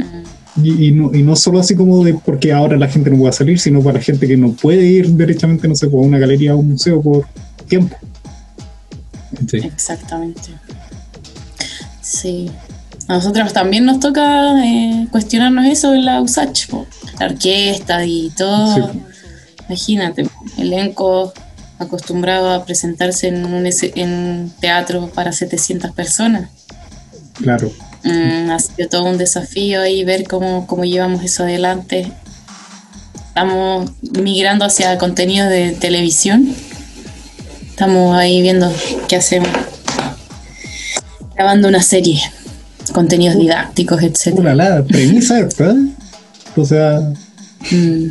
[0.63, 3.33] Y, y no, y no solo así como de porque ahora la gente no puede
[3.33, 6.55] salir, sino para la gente que no puede ir derechamente, no sé, a una galería
[6.55, 7.27] o un museo por
[7.69, 7.97] tiempo.
[9.53, 10.51] Exactamente.
[12.01, 12.51] Sí.
[13.09, 16.69] a nosotros también nos toca eh, cuestionarnos eso en la USACH,
[17.19, 18.93] la orquesta y todo.
[19.69, 21.33] Imagínate, elenco
[21.79, 26.51] acostumbrado a presentarse en un en teatro para 700 personas.
[27.35, 27.71] Claro.
[28.05, 32.13] Mm, ha sido todo un desafío ahí ver cómo, cómo llevamos eso adelante.
[33.29, 36.55] Estamos migrando hacia contenidos de televisión.
[37.71, 38.73] Estamos ahí viendo
[39.09, 39.49] qué hacemos.
[41.35, 42.21] Grabando una serie,
[42.93, 44.39] contenidos didácticos, etc.
[44.39, 45.75] Una la premisa esta.
[46.57, 47.13] O sea.
[47.71, 48.11] Mm.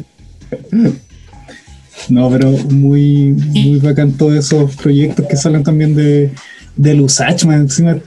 [2.09, 6.33] No, pero muy, muy bacán todos esos proyectos que salen también de,
[6.75, 7.61] del USACH, man.
[7.61, 7.97] Encima,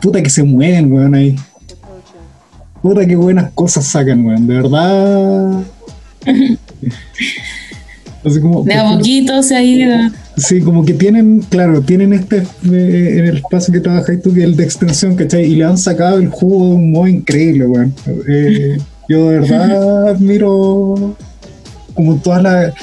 [0.00, 1.36] puta que se mueven, weón, ahí.
[2.80, 4.46] Puta que buenas cosas sacan, weón.
[4.46, 5.62] De verdad.
[8.24, 9.96] de a poquito se ha ido.
[10.36, 14.40] Sí, como que tienen, claro, tienen este eh, en el espacio que trabajáis tú, que
[14.40, 15.44] es el de extensión, ¿cachai?
[15.44, 17.94] Y le han sacado el jugo de un modo increíble, weón.
[18.28, 18.78] Eh,
[19.08, 21.16] yo de verdad admiro
[21.94, 22.74] como todas las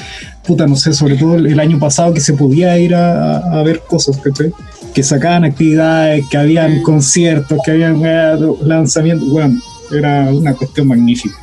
[0.44, 4.16] puta, no sé, sobre todo el año pasado que se podía ir a, ver cosas,
[4.18, 4.52] ¿cachai?
[4.94, 9.60] Que sacaban actividades, que habían conciertos, que habían eh, lanzamientos, bueno,
[9.92, 11.36] era una cuestión magnífica.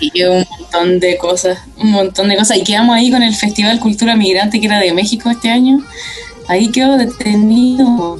[0.00, 2.58] Y un montón de cosas, un montón de cosas.
[2.58, 5.82] Y quedamos ahí con el Festival Cultura Migrante que era de México este año.
[6.46, 8.18] Ahí quedó detenido.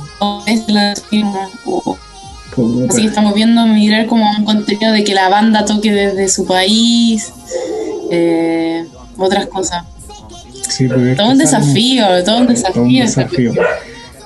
[2.90, 6.44] Así que estamos viendo migrar como un contenido de que la banda toque desde su
[6.44, 7.32] país,
[8.10, 8.84] eh,
[9.16, 9.84] otras cosas.
[11.16, 13.52] Todo un desafío, todo un desafío.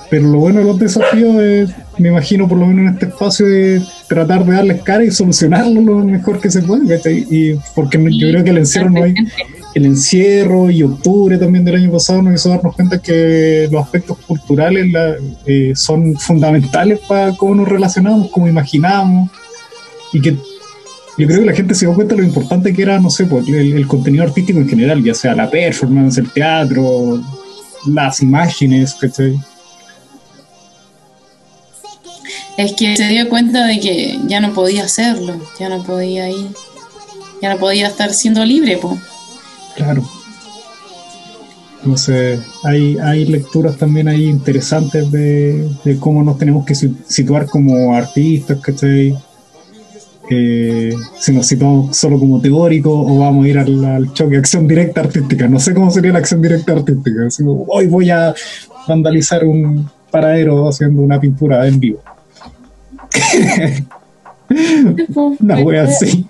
[0.09, 3.47] Pero lo bueno de los desafíos es, me imagino por lo menos en este espacio,
[3.47, 6.83] de tratar de darles cara y solucionarlo lo mejor que se pueda.
[7.09, 9.15] Y porque yo creo que el encierro no hay,
[9.73, 14.17] el encierro y octubre también del año pasado nos hizo darnos cuenta que los aspectos
[14.27, 14.85] culturales
[15.47, 19.31] eh, son fundamentales para cómo nos relacionamos, cómo imaginamos
[20.11, 20.37] y que
[21.17, 23.25] yo creo que la gente se dio cuenta de lo importante que era, no sé,
[23.25, 27.21] pues, el, contenido artístico en general, ya sea la performance, el teatro,
[27.85, 29.39] las imágenes, ¿cachai?
[32.57, 36.49] Es que se dio cuenta de que ya no podía hacerlo, ya no podía ir,
[37.41, 38.99] ya no podía estar siendo libre, pues.
[39.75, 40.03] Claro.
[41.83, 47.47] No sé, hay, hay lecturas también ahí interesantes de, de cómo nos tenemos que situar
[47.47, 49.15] como artistas, ¿cachai?
[50.29, 55.01] Eh, si nos situamos solo como teórico o vamos a ir al, choque acción directa
[55.01, 55.47] artística.
[55.47, 57.27] No sé cómo sería la acción directa artística.
[57.67, 58.33] hoy voy a
[58.87, 62.01] vandalizar un paradero haciendo una pintura en vivo.
[65.39, 66.25] una wea así.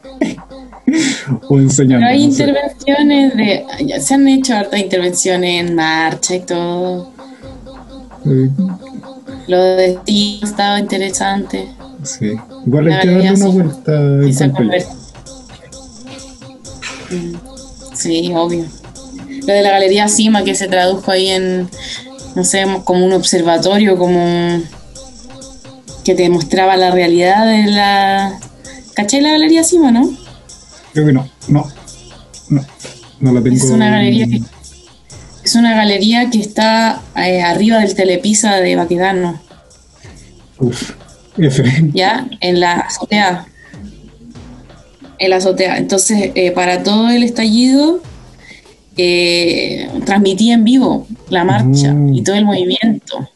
[1.49, 2.05] o enseñando.
[2.05, 3.65] hay intervenciones de.
[3.85, 7.11] Ya se han hecho hartas intervenciones en marcha y todo.
[9.47, 11.67] Lo de ti estaba interesante.
[12.03, 12.35] Sí.
[12.65, 13.91] Igual hay que darle una vuelta
[17.11, 17.35] mm,
[17.93, 18.65] Sí, obvio.
[19.45, 21.69] Lo de la Galería Cima que se tradujo ahí en,
[22.35, 24.61] no sé, como un observatorio, como
[26.03, 28.39] que te mostraba la realidad de la...
[28.93, 30.09] ¿Caché la Galería Cima, no?
[30.93, 31.65] Creo que no, no,
[32.49, 32.65] no,
[33.19, 33.55] no la tengo.
[33.55, 34.41] Es una galería que,
[35.43, 39.41] es una galería que está eh, arriba del Telepisa de Baquedano.
[40.59, 40.91] Uf.
[41.93, 42.27] ¿Ya?
[42.39, 43.45] En la azotea.
[45.19, 45.77] En la azotea.
[45.77, 48.01] Entonces, eh, para todo el estallido,
[48.97, 53.29] eh, transmití en vivo la marcha y todo el movimiento.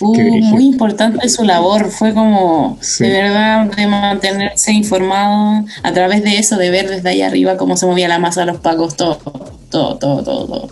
[0.00, 6.56] muy importante su labor, fue como de verdad de mantenerse informado a través de eso,
[6.56, 9.16] de ver desde ahí arriba cómo se movía la masa los pacos, todo,
[9.70, 10.68] todo, todo, todo.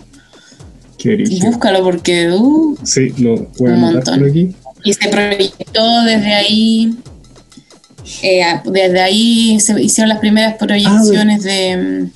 [1.41, 4.55] Búscalo porque uh, sí, lo voy a un por aquí
[4.85, 6.95] y se proyectó desde ahí.
[8.21, 12.09] Eh, desde ahí se hicieron las primeras proyecciones ah, de,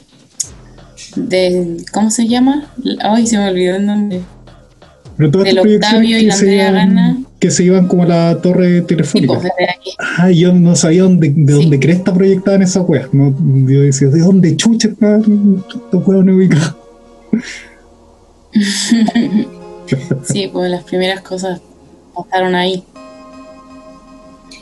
[1.15, 1.83] de.
[1.91, 2.71] ¿Cómo se llama?
[3.01, 4.21] Ay, se me olvidó el nombre.
[5.17, 7.21] Del Octavio y la Andrea Gana.
[7.39, 9.33] Que se iban como a la torre telefónica.
[9.33, 9.91] Sí, pues, desde aquí.
[10.17, 13.11] Ah, yo no sabía dónde, de dónde cresta proyectaban esas weas.
[13.13, 13.35] No,
[13.67, 16.75] yo decía, ¿de dónde chucha están estos weones ubicados?
[20.23, 21.61] sí, pues las primeras cosas
[22.23, 22.83] pasaron ahí.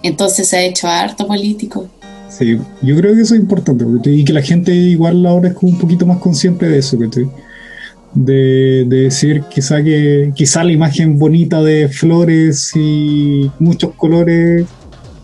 [0.03, 1.88] Entonces se ha hecho harto político.
[2.30, 5.72] Sí, yo creo que eso es importante y que la gente igual ahora es como
[5.72, 6.97] un poquito más consciente de eso,
[8.14, 14.66] de, de decir quizá que quizá la imagen bonita de flores y muchos colores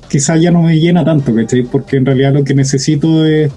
[0.10, 1.34] quizá ya no me llena tanto,
[1.72, 3.52] porque en realidad lo que necesito es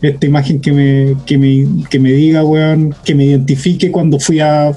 [0.00, 4.38] esta imagen que me, que me, que me diga, weón, que me identifique cuando fui
[4.38, 4.72] a,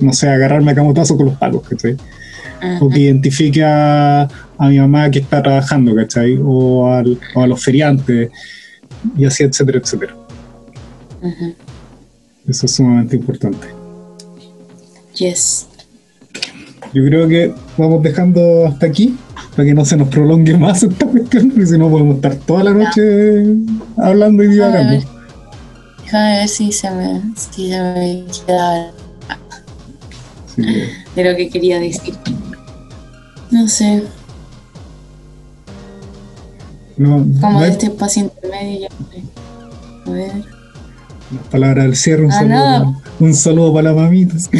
[0.00, 1.96] no sé, agarrarme a camotazo con los palos, ¿cachai?
[2.80, 6.38] O que identifique a, a, mi mamá que está trabajando, ¿cachai?
[6.42, 8.30] O, al, o a los feriantes,
[9.16, 10.14] y así, etcétera, etcétera.
[12.46, 13.68] Eso es sumamente importante.
[15.14, 15.66] Yes.
[16.94, 19.16] Yo creo que vamos dejando hasta aquí
[19.56, 22.64] para que no se nos prolongue más esta cuestión, porque si no podemos estar toda
[22.64, 23.44] la noche
[23.96, 25.04] hablando y divagando.
[26.04, 28.92] Déjame ver si se me, si se me queda
[30.56, 32.14] de lo que quería decir.
[33.52, 34.02] No sé.
[36.96, 38.88] No, Como no de hay- este espacio intermedio ya.
[40.06, 40.32] A ver.
[41.32, 44.50] las palabras del cierre, un, Ah, saludo, un saludo para las mamitas.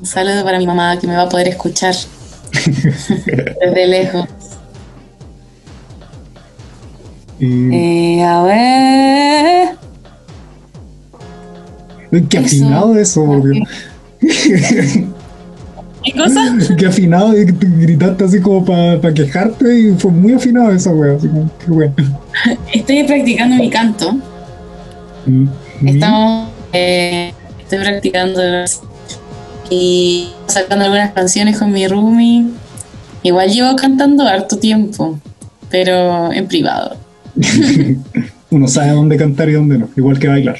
[0.00, 1.94] Un saludo para mi mamá que me va a poder escuchar
[2.52, 4.26] desde lejos.
[7.40, 9.76] Eh, a ver.
[12.28, 13.68] Qué afinado eso, por Dios.
[16.04, 16.40] ¿Qué cosa?
[16.78, 21.28] Qué afinado, y gritaste así como para quejarte y fue muy afinado esa wea, así
[21.28, 21.92] como, qué wea.
[22.72, 24.16] Estoy practicando mi canto.
[25.26, 25.46] Mm,
[25.86, 26.48] Estamos.
[26.72, 28.40] eh, estoy practicando
[29.68, 32.46] y sacando algunas canciones con mi roomie.
[33.22, 35.18] Igual llevo cantando harto tiempo,
[35.70, 36.96] pero en privado.
[38.50, 40.56] Uno sabe dónde cantar y dónde no, igual que bailar.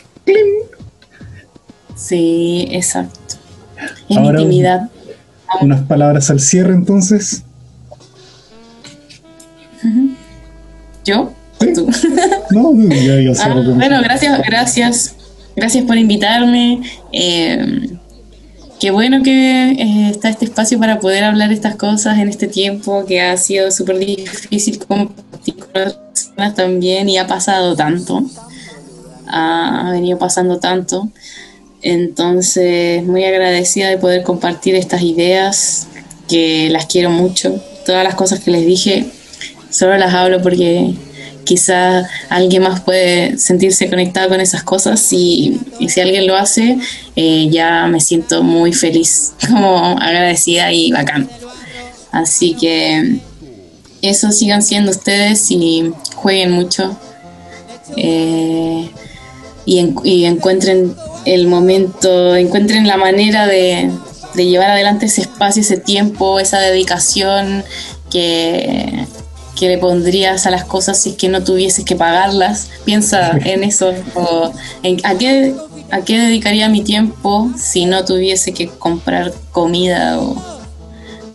[1.96, 3.36] Sí, exacto.
[4.08, 4.90] En Ahora- intimidad.
[5.60, 7.42] Unas palabras al cierre entonces.
[11.04, 11.32] ¿Yo?
[11.60, 11.72] Sí.
[11.74, 11.88] ¿Tú?
[12.50, 15.14] No, ya, ya Ah, bueno, gracias, gracias.
[15.54, 16.80] Gracias por invitarme.
[17.12, 17.90] Eh,
[18.80, 23.04] qué bueno que eh, está este espacio para poder hablar estas cosas en este tiempo
[23.04, 28.22] que ha sido súper difícil compartir con otras personas también y ha pasado tanto.
[29.28, 31.08] Ha venido pasando tanto.
[31.82, 35.86] Entonces, muy agradecida de poder compartir estas ideas,
[36.28, 37.60] que las quiero mucho.
[37.84, 39.06] Todas las cosas que les dije,
[39.70, 40.94] solo las hablo porque
[41.44, 46.78] quizá alguien más puede sentirse conectado con esas cosas y, y si alguien lo hace,
[47.16, 51.28] eh, ya me siento muy feliz, como agradecida y bacán.
[52.12, 53.18] Así que
[54.02, 56.96] eso sigan siendo ustedes y jueguen mucho
[57.96, 58.88] eh,
[59.70, 60.94] y, en- y encuentren
[61.26, 63.88] el momento, encuentren la manera de,
[64.34, 67.62] de llevar adelante ese espacio, ese tiempo, esa dedicación
[68.10, 69.06] que,
[69.56, 72.68] que le pondrías a las cosas si es que no tuvieses que pagarlas.
[72.84, 73.92] Piensa en eso.
[74.14, 74.50] o
[74.82, 75.54] en, ¿a, qué,
[75.92, 80.36] ¿A qué dedicaría mi tiempo si no tuviese que comprar comida o,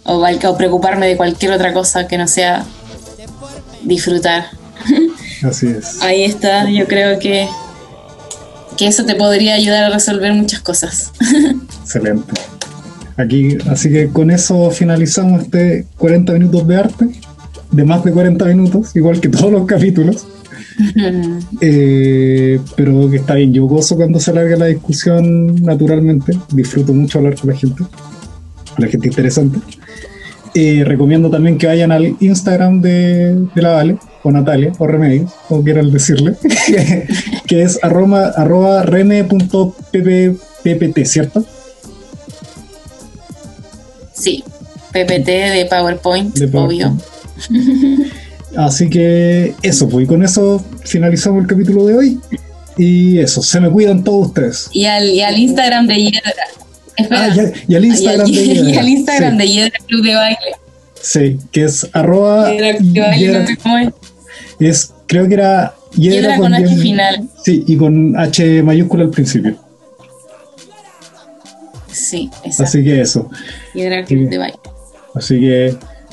[0.03, 2.65] o, o preocuparme de cualquier otra cosa que no sea
[3.83, 4.47] disfrutar?
[5.43, 6.01] Así es.
[6.01, 7.47] Ahí está, yo creo que,
[8.77, 11.11] que eso te podría ayudar a resolver muchas cosas.
[11.81, 12.33] Excelente.
[13.17, 17.05] Aquí, así que con eso finalizamos este 40 minutos de arte,
[17.71, 20.27] de más de 40 minutos, igual que todos los capítulos.
[21.61, 27.19] Eh, pero que está bien, yo gozo cuando se alarga la discusión naturalmente, disfruto mucho
[27.19, 29.59] hablar con la gente, con la gente interesante.
[30.53, 35.31] Eh, recomiendo también que vayan al Instagram de, de la Vale, o Natalia, o Remedios,
[35.49, 36.35] o quieran decirle,
[37.47, 40.35] que es arroba, arroba reme.ppt,
[41.05, 41.45] ¿cierto?
[44.13, 44.43] Sí,
[44.91, 46.97] PPT de PowerPoint, De obvio.
[48.57, 52.19] Así que eso, pues, y con eso finalizamos el capítulo de hoy.
[52.77, 54.69] Y eso, se me cuidan todos ustedes.
[54.71, 56.31] Y al, y al Instagram de Hiedra.
[57.11, 57.29] Ah,
[57.67, 58.69] y al Instagram y al, de Hiedra.
[58.71, 59.37] y al Instagram Sí.
[59.37, 60.37] de Hiedra Club de Baile.
[61.01, 62.51] Sí, que es arroba.
[62.51, 63.89] Hiedra Club de Baile, no sé cómo es.
[64.59, 67.27] es, creo que era Hiedra con H final.
[67.43, 69.55] Sí, y con H mayúscula al principio.
[71.91, 72.63] Sí, exacto.
[72.63, 73.29] Así que eso.
[73.73, 74.29] Hiedra Club Sí.
[74.29, 74.59] de Baile.
[75.13, 75.65] Así que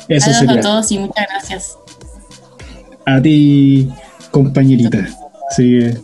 [0.09, 0.53] eso Saludos sería.
[0.55, 1.77] a todos y muchas gracias.
[3.05, 3.89] A ti,
[4.31, 5.07] compañerita.
[5.51, 5.97] Así que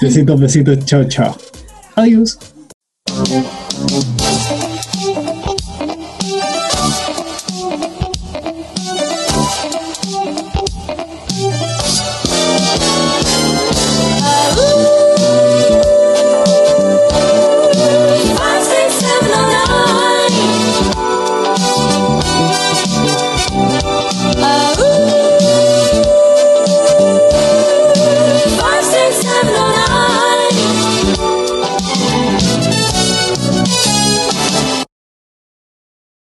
[0.00, 0.84] besitos, besitos.
[0.84, 1.36] Chao, chao.
[1.96, 2.38] Adiós.